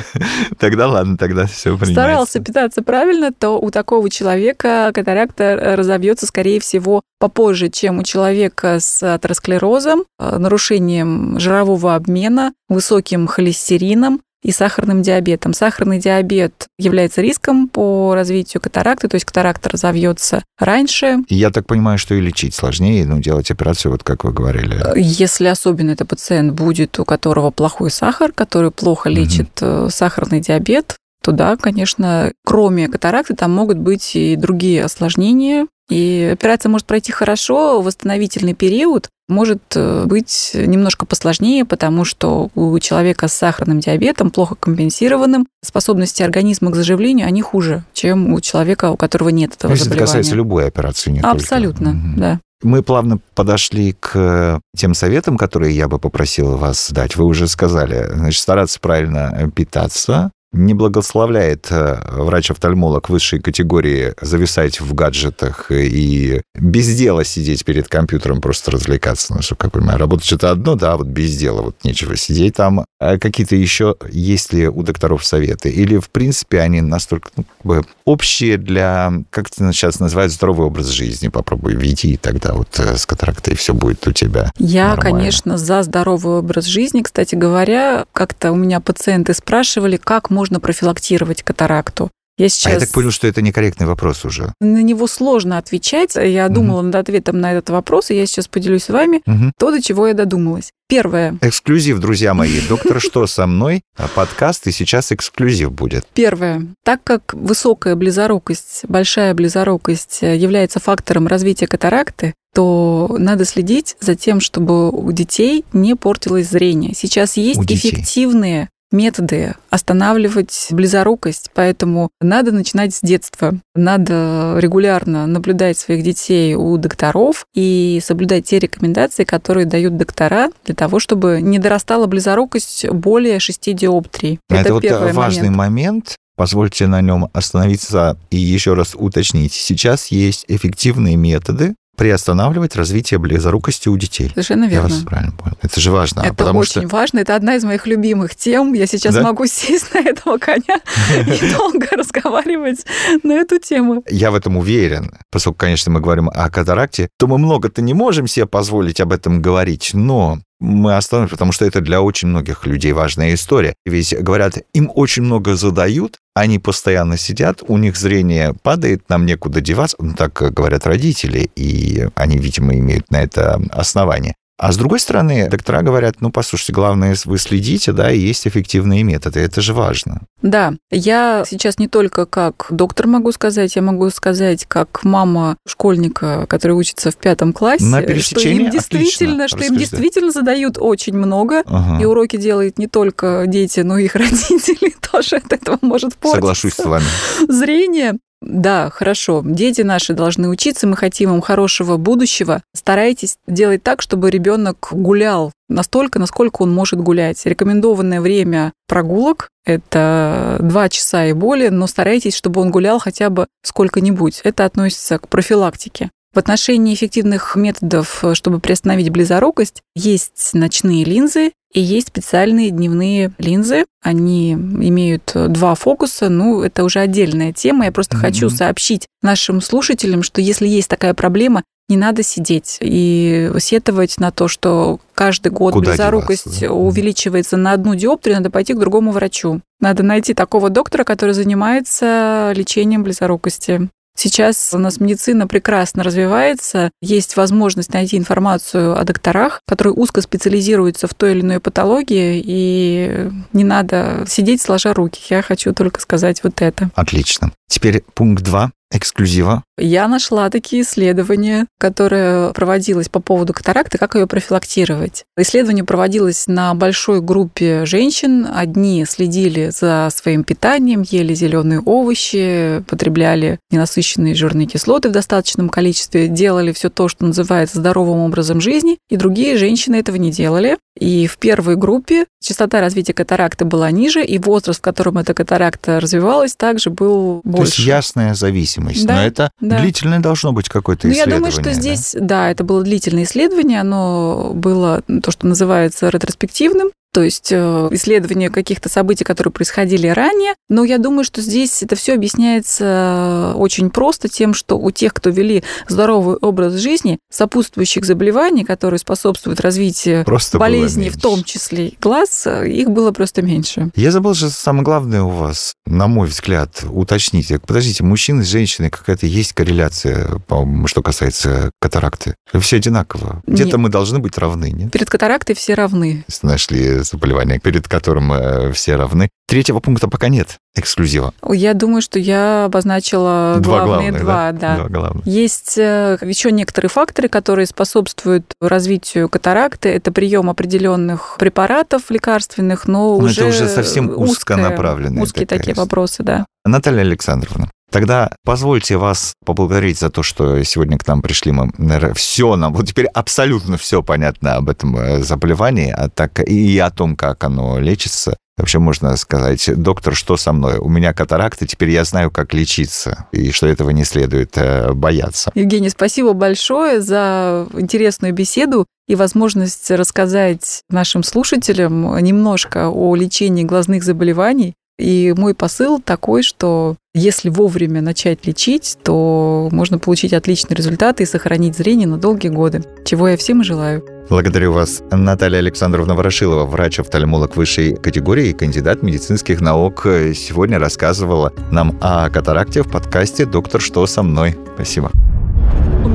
Тогда 0.58 0.88
ладно, 0.88 1.18
тогда 1.18 1.44
все 1.46 1.76
старался 1.76 2.40
питаться 2.40 2.82
правильно, 2.82 3.30
то 3.30 3.58
у 3.60 3.70
такого 3.70 4.08
человека 4.08 4.90
катаракта 4.94 5.74
разовьется, 5.76 6.26
скорее 6.26 6.60
всего, 6.60 7.02
попозже, 7.18 7.68
чем 7.68 7.98
у 7.98 8.04
человека 8.04 8.78
с 8.80 9.02
атеросклерозом, 9.02 10.04
э, 10.18 10.38
нарушением 10.38 11.38
жирового 11.38 11.94
обмена, 11.94 12.54
высоким 12.68 13.26
холестерином 13.26 14.22
и 14.42 14.52
сахарным 14.52 15.02
диабетом. 15.02 15.52
Сахарный 15.52 15.98
диабет 15.98 16.66
является 16.78 17.20
риском 17.20 17.68
по 17.68 18.14
развитию 18.14 18.60
катаракты, 18.60 19.08
то 19.08 19.16
есть 19.16 19.24
катаракта 19.24 19.70
разовьется 19.70 20.42
раньше, 20.58 21.18
я 21.28 21.50
так 21.50 21.66
понимаю, 21.66 21.98
что 21.98 22.14
и 22.14 22.20
лечить 22.20 22.54
сложнее, 22.54 23.06
ну, 23.06 23.18
делать 23.18 23.50
операцию, 23.50 23.92
вот 23.92 24.02
как 24.02 24.24
вы 24.24 24.32
говорили. 24.32 24.80
Если 24.96 25.46
особенно 25.46 25.90
это 25.90 26.04
пациент 26.04 26.52
будет, 26.52 26.98
у 26.98 27.04
которого 27.04 27.50
плохой 27.50 27.90
сахар, 27.90 28.32
который 28.32 28.70
плохо 28.70 29.08
лечит 29.08 29.50
э, 29.60 29.88
сахарный 29.90 30.40
диабет, 30.40 30.96
то 31.22 31.32
да, 31.32 31.56
конечно, 31.56 32.32
кроме 32.44 32.88
катаракты 32.88 33.34
там 33.34 33.52
могут 33.52 33.78
быть 33.78 34.14
и 34.14 34.36
другие 34.36 34.84
осложнения. 34.84 35.66
И 35.88 36.30
операция 36.32 36.70
может 36.70 36.86
пройти 36.86 37.12
хорошо, 37.12 37.80
восстановительный 37.80 38.54
период 38.54 39.08
может 39.28 39.62
э, 39.74 40.04
быть 40.06 40.52
немножко 40.54 41.04
посложнее, 41.06 41.64
потому 41.64 42.04
что 42.04 42.50
у 42.54 42.78
человека 42.78 43.28
с 43.28 43.32
сахарным 43.32 43.80
диабетом, 43.80 44.30
плохо 44.30 44.54
компенсированным, 44.54 45.46
способности 45.64 46.22
организма 46.22 46.70
к 46.70 46.76
заживлению, 46.76 47.26
они 47.26 47.42
хуже, 47.42 47.84
чем 47.92 48.32
у 48.32 48.40
человека, 48.40 48.90
у 48.90 48.96
которого 48.96 49.30
нет 49.30 49.54
этого 49.54 49.68
То 49.70 49.72
есть 49.72 49.82
это 49.82 49.90
заболевания. 49.90 50.06
касается 50.06 50.34
любой 50.36 50.66
операции, 50.66 51.10
не 51.10 51.20
только- 51.20 51.36
Абсолютно, 51.36 51.90
Мгм. 51.92 52.16
да. 52.20 52.40
Мы 52.62 52.82
плавно 52.82 53.18
подошли 53.34 53.92
к 54.00 54.60
тем 54.74 54.94
советам, 54.94 55.36
которые 55.36 55.76
я 55.76 55.88
бы 55.88 55.98
попросил 55.98 56.56
вас 56.56 56.90
дать. 56.90 57.14
Вы 57.16 57.24
уже 57.26 57.48
сказали, 57.48 58.08
значит, 58.14 58.40
стараться 58.40 58.80
правильно 58.80 59.50
питаться, 59.54 60.30
не 60.56 60.74
благословляет 60.74 61.68
э, 61.70 62.00
врач-офтальмолог 62.10 63.08
высшей 63.08 63.40
категории 63.40 64.14
зависать 64.20 64.80
в 64.80 64.94
гаджетах 64.94 65.70
и 65.70 66.40
без 66.54 66.94
дела 66.96 67.24
сидеть 67.24 67.64
перед 67.64 67.88
компьютером, 67.88 68.40
просто 68.40 68.70
развлекаться. 68.70 69.34
Ну, 69.34 69.42
что, 69.42 69.54
как 69.54 69.74
я 69.74 69.80
понимаю, 69.80 69.98
работать 69.98 70.26
что-то 70.26 70.50
одно, 70.50 70.74
да, 70.74 70.94
а 70.94 70.96
вот 70.96 71.06
без 71.06 71.36
дела, 71.36 71.62
вот 71.62 71.76
нечего 71.84 72.16
сидеть 72.16 72.54
там. 72.54 72.84
А 72.98 73.18
какие-то 73.18 73.56
еще 73.56 73.96
есть 74.10 74.52
ли 74.52 74.68
у 74.68 74.82
докторов 74.82 75.24
советы? 75.24 75.68
Или, 75.70 75.98
в 75.98 76.08
принципе, 76.08 76.60
они 76.60 76.80
настолько 76.80 77.30
ну, 77.36 77.44
как 77.44 77.66
бы 77.66 77.84
общие 78.04 78.56
для, 78.56 79.12
как 79.30 79.48
это 79.48 79.72
сейчас 79.72 80.00
называют, 80.00 80.32
здоровый 80.32 80.66
образ 80.66 80.86
жизни? 80.86 81.28
Попробуй 81.28 81.74
введи, 81.74 82.12
и 82.12 82.16
тогда 82.16 82.54
вот 82.54 82.78
э, 82.78 82.96
с 82.96 83.04
катарактой 83.04 83.54
все 83.56 83.74
будет 83.74 84.06
у 84.06 84.12
тебя. 84.12 84.50
Я, 84.58 84.88
Нормально. 84.88 85.02
конечно, 85.18 85.58
за 85.58 85.82
здоровый 85.82 86.38
образ 86.38 86.64
жизни. 86.64 87.02
Кстати 87.02 87.34
говоря, 87.34 88.06
как-то 88.12 88.52
у 88.52 88.56
меня 88.56 88.80
пациенты 88.80 89.34
спрашивали, 89.34 89.96
как 89.96 90.30
можно 90.30 90.45
профилактировать 90.60 91.42
катаракту. 91.42 92.10
Я 92.38 92.50
сейчас... 92.50 92.66
А 92.66 92.74
я 92.74 92.80
так 92.80 92.90
понял, 92.90 93.10
что 93.10 93.26
это 93.26 93.40
некорректный 93.40 93.86
вопрос 93.86 94.24
уже. 94.26 94.52
На 94.60 94.82
него 94.82 95.06
сложно 95.06 95.56
отвечать. 95.56 96.16
Я 96.16 96.48
думала 96.50 96.82
над 96.82 96.94
ответом 96.94 97.40
на 97.40 97.52
этот 97.52 97.70
вопрос, 97.70 98.10
и 98.10 98.14
я 98.16 98.26
сейчас 98.26 98.46
поделюсь 98.46 98.84
с 98.84 98.88
вами 98.90 99.22
Мгм. 99.24 99.52
то, 99.58 99.70
до 99.70 99.80
чего 99.80 100.06
я 100.06 100.12
додумалась. 100.12 100.70
Первое. 100.86 101.38
Эксклюзив, 101.40 101.98
друзья 101.98 102.34
мои. 102.34 102.60
Доктор 102.68 103.00
«Что 103.00 103.26
со 103.26 103.46
мной?» 103.46 103.80
Подкаст, 104.14 104.66
и 104.66 104.72
сейчас 104.72 105.12
эксклюзив 105.12 105.72
будет. 105.72 106.06
Первое. 106.12 106.66
Так 106.84 107.00
как 107.02 107.32
высокая 107.32 107.96
близорукость, 107.96 108.84
большая 108.86 109.32
близорукость 109.32 110.18
э, 110.20 110.36
является 110.36 110.78
фактором 110.78 111.26
развития 111.26 111.66
катаракты, 111.66 112.34
то 112.54 113.16
надо 113.18 113.44
следить 113.46 113.96
за 114.00 114.14
тем, 114.14 114.40
чтобы 114.40 114.90
у 114.90 115.10
детей 115.12 115.64
не 115.72 115.94
портилось 115.96 116.48
зрение. 116.50 116.94
Сейчас 116.94 117.36
есть 117.36 117.60
эффективные 117.70 118.68
методы 118.90 119.54
останавливать 119.70 120.68
близорукость, 120.70 121.50
поэтому 121.54 122.10
надо 122.20 122.52
начинать 122.52 122.94
с 122.94 123.00
детства. 123.00 123.54
Надо 123.74 124.56
регулярно 124.58 125.26
наблюдать 125.26 125.78
своих 125.78 126.04
детей 126.04 126.54
у 126.54 126.76
докторов 126.76 127.46
и 127.54 128.00
соблюдать 128.02 128.46
те 128.46 128.58
рекомендации, 128.58 129.24
которые 129.24 129.66
дают 129.66 129.96
доктора 129.96 130.50
для 130.64 130.74
того, 130.74 130.98
чтобы 130.98 131.40
не 131.40 131.58
дорастала 131.58 132.06
близорукость 132.06 132.88
более 132.90 133.40
6 133.40 133.74
диоптрий. 133.74 134.38
Это, 134.48 134.74
вот 134.74 134.82
первый 134.82 135.12
важный 135.12 135.50
момент. 135.50 135.56
момент. 135.56 136.16
Позвольте 136.36 136.86
на 136.86 137.00
нем 137.00 137.30
остановиться 137.32 138.18
и 138.30 138.36
еще 138.36 138.74
раз 138.74 138.94
уточнить. 138.94 139.54
Сейчас 139.54 140.08
есть 140.08 140.44
эффективные 140.48 141.16
методы 141.16 141.74
приостанавливать 141.96 142.76
развитие 142.76 143.18
близорукости 143.18 143.88
у 143.88 143.96
детей. 143.96 144.28
Совершенно 144.30 144.64
Я 144.64 144.70
верно. 144.70 144.88
вас 144.88 144.98
правильно 145.04 145.32
понял. 145.32 145.56
Это 145.62 145.80
же 145.80 145.90
важно. 145.90 146.20
Это 146.20 146.34
потому 146.34 146.60
очень 146.60 146.82
что 146.82 146.88
важно. 146.88 147.18
Это 147.20 147.34
одна 147.34 147.56
из 147.56 147.64
моих 147.64 147.86
любимых 147.86 148.36
тем. 148.36 148.72
Я 148.74 148.86
сейчас 148.86 149.14
Да? 149.14 149.22
могу 149.22 149.46
сесть 149.46 149.92
на 149.94 149.98
этого 150.00 150.38
коня 150.38 150.80
и 151.26 151.52
долго 151.54 151.86
разговаривать 151.96 152.84
на 153.22 153.32
эту 153.32 153.58
тему. 153.58 154.02
я 154.08 154.30
в 154.30 154.34
этом 154.34 154.56
уверен. 154.56 155.10
Поскольку, 155.30 155.58
конечно, 155.58 155.90
мы 155.92 156.00
говорим 156.00 156.28
о 156.32 156.48
катаракте, 156.50 157.08
то 157.18 157.26
мы 157.26 157.38
много-то 157.38 157.82
не 157.82 157.94
можем 157.94 158.26
себе 158.26 158.46
позволить 158.46 159.00
об 159.00 159.12
этом 159.12 159.40
говорить, 159.42 159.90
но 159.94 160.38
мы 160.60 160.96
остановимся, 160.96 161.34
потому 161.34 161.52
что 161.52 161.64
это 161.64 161.80
для 161.80 162.00
очень 162.00 162.28
многих 162.28 162.66
людей 162.66 162.92
важная 162.92 163.34
история. 163.34 163.74
Ведь, 163.84 164.14
говорят, 164.18 164.58
им 164.72 164.90
очень 164.94 165.22
много 165.22 165.54
задают, 165.54 166.18
они 166.34 166.58
постоянно 166.58 167.16
сидят, 167.16 167.62
у 167.66 167.76
них 167.76 167.96
зрение 167.96 168.54
падает, 168.62 169.08
нам 169.08 169.26
некуда 169.26 169.60
деваться. 169.60 169.96
Ну, 170.00 170.14
так 170.14 170.34
говорят 170.34 170.86
родители, 170.86 171.50
и 171.56 172.08
они, 172.14 172.38
видимо, 172.38 172.74
имеют 172.76 173.10
на 173.10 173.22
это 173.22 173.60
основание. 173.70 174.34
А 174.58 174.72
с 174.72 174.78
другой 174.78 175.00
стороны, 175.00 175.48
доктора 175.50 175.82
говорят, 175.82 176.16
ну, 176.20 176.30
послушайте, 176.30 176.72
главное, 176.72 177.14
вы 177.26 177.38
следите, 177.38 177.92
да, 177.92 178.10
и 178.10 178.18
есть 178.18 178.46
эффективные 178.48 179.02
методы, 179.02 179.40
это 179.40 179.60
же 179.60 179.74
важно. 179.74 180.22
Да, 180.40 180.72
я 180.90 181.44
сейчас 181.46 181.78
не 181.78 181.88
только 181.88 182.24
как 182.24 182.66
доктор 182.70 183.06
могу 183.06 183.32
сказать, 183.32 183.76
я 183.76 183.82
могу 183.82 184.08
сказать 184.08 184.64
как 184.66 185.04
мама 185.04 185.56
школьника, 185.68 186.46
который 186.46 186.72
учится 186.72 187.10
в 187.10 187.16
пятом 187.16 187.52
классе, 187.52 187.84
На 187.84 188.00
что 188.00 188.40
им 188.40 188.70
действительно, 188.70 189.44
Отлично. 189.44 189.48
что 189.48 189.66
им 189.66 189.76
действительно 189.76 190.32
задают 190.32 190.78
очень 190.80 191.14
много, 191.16 191.62
Ага. 191.66 192.02
и 192.02 192.06
уроки 192.06 192.36
делают 192.36 192.78
не 192.78 192.86
только 192.86 193.44
дети, 193.46 193.80
но 193.80 193.98
и 193.98 194.04
их 194.06 194.14
родители 194.14 194.94
тоже 195.12 195.36
от 195.36 195.52
этого 195.52 195.78
может 195.82 196.14
портиться. 196.16 196.36
Соглашусь 196.36 196.74
с 196.74 196.84
вами. 196.84 197.04
Зрение. 197.48 198.14
Да, 198.42 198.90
хорошо. 198.90 199.42
Дети 199.44 199.80
наши 199.80 200.12
должны 200.12 200.48
учиться, 200.48 200.86
мы 200.86 200.96
хотим 200.96 201.34
им 201.34 201.40
хорошего 201.40 201.96
будущего. 201.96 202.62
Старайтесь 202.74 203.38
делать 203.46 203.82
так, 203.82 204.02
чтобы 204.02 204.30
ребенок 204.30 204.88
гулял 204.90 205.52
настолько, 205.68 206.18
насколько 206.18 206.62
он 206.62 206.72
может 206.72 207.00
гулять. 207.00 207.44
Рекомендованное 207.46 208.20
время 208.20 208.72
прогулок– 208.86 209.48
это 209.64 210.58
два 210.60 210.88
часа 210.88 211.26
и 211.26 211.32
более, 211.32 211.70
но 211.70 211.86
старайтесь, 211.86 212.36
чтобы 212.36 212.60
он 212.60 212.70
гулял 212.70 212.98
хотя 212.98 213.30
бы 213.30 213.46
сколько-нибудь. 213.62 214.42
Это 214.44 214.64
относится 214.64 215.18
к 215.18 215.28
профилактике. 215.28 216.10
В 216.36 216.38
отношении 216.38 216.92
эффективных 216.92 217.56
методов, 217.56 218.22
чтобы 218.34 218.60
приостановить 218.60 219.08
близорукость, 219.08 219.80
есть 219.94 220.50
ночные 220.52 221.02
линзы 221.02 221.52
и 221.72 221.80
есть 221.80 222.08
специальные 222.08 222.72
дневные 222.72 223.32
линзы. 223.38 223.86
Они 224.02 224.52
имеют 224.52 225.32
два 225.34 225.74
фокуса, 225.74 226.28
ну, 226.28 226.60
это 226.60 226.84
уже 226.84 226.98
отдельная 226.98 227.54
тема. 227.54 227.86
Я 227.86 227.90
просто 227.92 228.18
Мгм. 228.18 228.26
хочу 228.26 228.50
сообщить 228.50 229.06
нашим 229.22 229.62
слушателям, 229.62 230.22
что 230.22 230.42
если 230.42 230.68
есть 230.68 230.90
такая 230.90 231.14
проблема, 231.14 231.62
не 231.88 231.96
надо 231.96 232.22
сидеть 232.22 232.76
и 232.82 233.50
сетовать 233.58 234.18
на 234.18 234.30
то, 234.30 234.46
что 234.46 235.00
каждый 235.14 235.52
год 235.52 235.72
Куда 235.72 235.92
близорукость 235.92 236.44
деваться, 236.44 236.68
да? 236.68 236.72
увеличивается 236.74 237.56
на 237.56 237.72
одну 237.72 237.94
диоптрию, 237.94 238.36
надо 238.36 238.50
пойти 238.50 238.74
к 238.74 238.78
другому 238.78 239.10
врачу. 239.10 239.62
Надо 239.80 240.02
найти 240.02 240.34
такого 240.34 240.68
доктора, 240.68 241.04
который 241.04 241.32
занимается 241.32 242.52
лечением 242.54 243.04
близорукости. 243.04 243.88
Сейчас 244.16 244.70
у 244.72 244.78
нас 244.78 244.98
медицина 244.98 245.46
прекрасно 245.46 246.02
развивается, 246.02 246.90
есть 247.00 247.36
возможность 247.36 247.92
найти 247.92 248.16
информацию 248.16 248.98
о 248.98 249.04
докторах, 249.04 249.60
которые 249.66 249.92
узко 249.92 250.22
специализируются 250.22 251.06
в 251.06 251.14
той 251.14 251.32
или 251.32 251.42
иной 251.42 251.60
патологии, 251.60 252.42
и 252.44 253.30
не 253.52 253.64
надо 253.64 254.24
сидеть 254.26 254.62
сложа 254.62 254.94
руки. 254.94 255.20
Я 255.28 255.42
хочу 255.42 255.74
только 255.74 256.00
сказать 256.00 256.42
вот 256.42 256.62
это. 256.62 256.90
Отлично. 256.94 257.52
Теперь 257.68 258.02
пункт 258.14 258.42
2 258.42 258.72
эксклюзива. 258.90 259.64
Я 259.78 260.08
нашла 260.08 260.48
такие 260.48 260.82
исследования, 260.82 261.66
которые 261.78 262.52
проводилось 262.52 263.08
по 263.08 263.20
поводу 263.20 263.52
катаракты, 263.52 263.98
как 263.98 264.14
ее 264.14 264.26
профилактировать. 264.26 265.24
Исследование 265.36 265.84
проводилось 265.84 266.46
на 266.46 266.74
большой 266.74 267.20
группе 267.20 267.84
женщин. 267.84 268.46
Одни 268.52 269.04
следили 269.06 269.70
за 269.70 270.08
своим 270.14 270.44
питанием, 270.44 271.02
ели 271.02 271.34
зеленые 271.34 271.80
овощи, 271.80 272.82
потребляли 272.88 273.58
ненасыщенные 273.70 274.34
жирные 274.34 274.66
кислоты 274.66 275.08
в 275.08 275.12
достаточном 275.12 275.68
количестве, 275.68 276.28
делали 276.28 276.72
все 276.72 276.88
то, 276.88 277.08
что 277.08 277.26
называется 277.26 277.78
здоровым 277.78 278.20
образом 278.20 278.60
жизни, 278.60 278.98
и 279.10 279.16
другие 279.16 279.58
женщины 279.58 279.96
этого 279.96 280.16
не 280.16 280.30
делали. 280.30 280.78
И 280.98 281.26
в 281.26 281.36
первой 281.36 281.76
группе 281.76 282.24
частота 282.42 282.80
развития 282.80 283.12
катаракты 283.12 283.66
была 283.66 283.90
ниже, 283.90 284.24
и 284.24 284.38
возраст, 284.38 284.78
в 284.78 284.82
котором 284.82 285.18
эта 285.18 285.34
катаракта 285.34 286.00
развивалась, 286.00 286.56
также 286.56 286.88
был 286.88 287.42
То 287.42 287.50
есть 287.50 287.58
больше. 287.58 287.82
ясная 287.82 288.34
зависимость. 288.34 288.75
Да, 289.04 289.14
Но 289.14 289.22
это 289.22 289.50
да. 289.60 289.80
длительное 289.80 290.20
должно 290.20 290.52
быть 290.52 290.68
какое-то 290.68 291.06
Ну, 291.06 291.12
я 291.12 291.22
исследование. 291.22 291.38
думаю, 291.50 291.52
что 291.52 291.62
да? 291.64 291.72
здесь, 291.72 292.16
да? 292.18 292.50
это 292.50 292.64
было 292.64 292.82
длительное 292.82 293.24
исследование, 293.24 293.80
оно 293.80 294.52
было 294.54 295.02
ну, 295.08 295.20
то, 295.20 295.30
что 295.30 295.46
называется 295.46 296.08
ретроспективным, 296.08 296.90
то 297.16 297.22
есть 297.22 297.48
э, 297.50 297.88
исследование 297.92 298.50
каких-то 298.50 298.90
событий, 298.90 299.24
которые 299.24 299.50
происходили 299.50 300.06
ранее. 300.06 300.52
Но 300.68 300.84
я 300.84 300.98
думаю, 300.98 301.24
что 301.24 301.40
здесь 301.40 301.82
это 301.82 301.96
все 301.96 302.12
объясняется 302.12 303.54
очень 303.56 303.88
просто 303.88 304.28
тем, 304.28 304.52
что 304.52 304.78
у 304.78 304.90
тех, 304.90 305.14
кто 305.14 305.30
вели 305.30 305.64
здоровый 305.88 306.36
образ 306.36 306.74
жизни, 306.74 307.18
сопутствующих 307.32 308.04
заболеваний, 308.04 308.64
которые 308.64 308.98
способствуют 308.98 309.62
развитию 309.62 310.26
Просто 310.26 310.58
болезней, 310.58 311.08
в 311.08 311.18
том 311.18 311.42
числе 311.42 311.94
глаз, 312.02 312.46
э, 312.46 312.68
их 312.68 312.90
было 312.90 313.12
просто 313.12 313.40
меньше. 313.40 313.90
Я 313.96 314.10
забыл 314.10 314.34
же 314.34 314.50
самое 314.50 314.84
главное 314.84 315.22
у 315.22 315.30
вас, 315.30 315.72
на 315.86 316.08
мой 316.08 316.28
взгляд, 316.28 316.84
уточните. 316.86 317.58
Подождите, 317.60 318.04
мужчины 318.04 318.44
с 318.44 318.48
женщиной 318.48 318.90
какая-то 318.90 319.24
есть 319.24 319.54
корреляция, 319.54 320.38
по-моему, 320.46 320.86
что 320.86 321.00
касается 321.00 321.70
катаракты? 321.80 322.34
Все 322.60 322.76
одинаково. 322.76 323.42
Где-то 323.46 323.78
мы 323.78 323.88
должны 323.88 324.18
быть 324.18 324.36
равны, 324.36 324.70
нет? 324.70 324.92
Перед 324.92 325.08
катарактой 325.08 325.54
все 325.54 325.72
равны. 325.72 326.22
Нашли 326.42 327.05
заболевание, 327.06 327.58
перед 327.58 327.88
которым 327.88 328.32
э, 328.32 328.72
все 328.72 328.96
равны. 328.96 329.28
Третьего 329.48 329.78
пункта 329.80 330.08
пока 330.08 330.28
нет, 330.28 330.56
эксклюзива. 330.74 331.32
Я 331.48 331.72
думаю, 331.74 332.02
что 332.02 332.18
я 332.18 332.64
обозначила 332.64 333.56
Два 333.60 333.84
главные 333.84 334.10
главных, 334.10 334.22
два, 334.22 334.52
да. 334.52 334.76
Два 334.76 334.88
главных. 334.88 335.26
Есть 335.26 335.78
э, 335.78 336.18
еще 336.22 336.50
некоторые 336.50 336.90
факторы, 336.90 337.28
которые 337.28 337.66
способствуют 337.66 338.52
развитию 338.60 339.28
катаракты. 339.28 339.88
Это 339.90 340.10
прием 340.12 340.50
определенных 340.50 341.36
препаратов 341.38 342.10
лекарственных, 342.10 342.88
но 342.88 343.16
Ну, 343.18 343.24
уже 343.24 343.42
это 343.42 343.50
уже 343.50 343.68
совсем 343.68 344.10
узконаправленная 344.10 345.22
Узкие 345.22 345.46
такие 345.46 345.72
история. 345.72 345.80
вопросы, 345.80 346.22
да. 346.22 346.46
Наталья 346.64 347.02
Александровна, 347.02 347.70
тогда 347.90 348.30
позвольте 348.44 348.96
вас 348.96 349.34
поблагодарить 349.44 349.98
за 349.98 350.10
то, 350.10 350.22
что 350.22 350.62
сегодня 350.64 350.98
к 350.98 351.06
нам 351.06 351.22
пришли. 351.22 351.52
Мы, 351.52 351.70
наверное, 351.78 352.14
все 352.14 352.56
нам, 352.56 352.72
вот 352.72 352.86
теперь 352.86 353.06
абсолютно 353.06 353.76
все 353.76 354.02
понятно 354.02 354.56
об 354.56 354.68
этом 354.68 354.96
э, 354.96 355.22
заболевании, 355.22 355.90
а 355.90 356.08
так 356.08 356.40
и 356.40 356.78
о 356.78 356.90
том, 356.90 357.16
как 357.16 357.44
оно 357.44 357.78
лечится. 357.78 358.36
Вообще 358.58 358.78
можно 358.78 359.14
сказать, 359.16 359.68
доктор, 359.76 360.14
что 360.14 360.38
со 360.38 360.52
мной? 360.52 360.78
У 360.78 360.88
меня 360.88 361.12
катаракта, 361.12 361.66
теперь 361.66 361.90
я 361.90 362.04
знаю, 362.04 362.30
как 362.30 362.54
лечиться, 362.54 363.26
и 363.30 363.50
что 363.50 363.66
этого 363.66 363.90
не 363.90 364.04
следует 364.04 364.56
э, 364.56 364.92
бояться. 364.92 365.50
Евгений, 365.54 365.90
спасибо 365.90 366.32
большое 366.32 367.02
за 367.02 367.66
интересную 367.74 368.32
беседу 368.32 368.86
и 369.08 369.14
возможность 369.14 369.90
рассказать 369.90 370.80
нашим 370.88 371.22
слушателям 371.22 372.16
немножко 372.22 372.88
о 372.88 373.14
лечении 373.14 373.62
глазных 373.62 374.02
заболеваний. 374.02 374.74
И 374.98 375.34
мой 375.36 375.54
посыл 375.54 376.00
такой, 376.00 376.42
что 376.42 376.96
если 377.14 377.50
вовремя 377.50 378.00
начать 378.00 378.46
лечить, 378.46 378.96
то 379.02 379.68
можно 379.70 379.98
получить 379.98 380.32
отличные 380.32 380.76
результаты 380.76 381.24
и 381.24 381.26
сохранить 381.26 381.76
зрение 381.76 382.08
на 382.08 382.16
долгие 382.16 382.48
годы, 382.48 382.82
чего 383.04 383.28
я 383.28 383.36
всем 383.36 383.60
и 383.60 383.64
желаю. 383.64 384.04
Благодарю 384.28 384.72
вас, 384.72 385.02
Наталья 385.10 385.58
Александровна 385.58 386.14
Ворошилова, 386.14 386.64
врач-офтальмолог 386.64 387.56
высшей 387.56 387.94
категории 387.96 388.48
и 388.48 388.54
кандидат 388.54 389.02
медицинских 389.02 389.60
наук. 389.60 390.02
Сегодня 390.04 390.78
рассказывала 390.78 391.52
нам 391.70 391.96
о 392.00 392.28
катаракте 392.30 392.82
в 392.82 392.90
подкасте 392.90 393.44
«Доктор, 393.46 393.80
что 393.80 394.06
со 394.06 394.22
мной?». 394.22 394.56
Спасибо. 394.74 395.12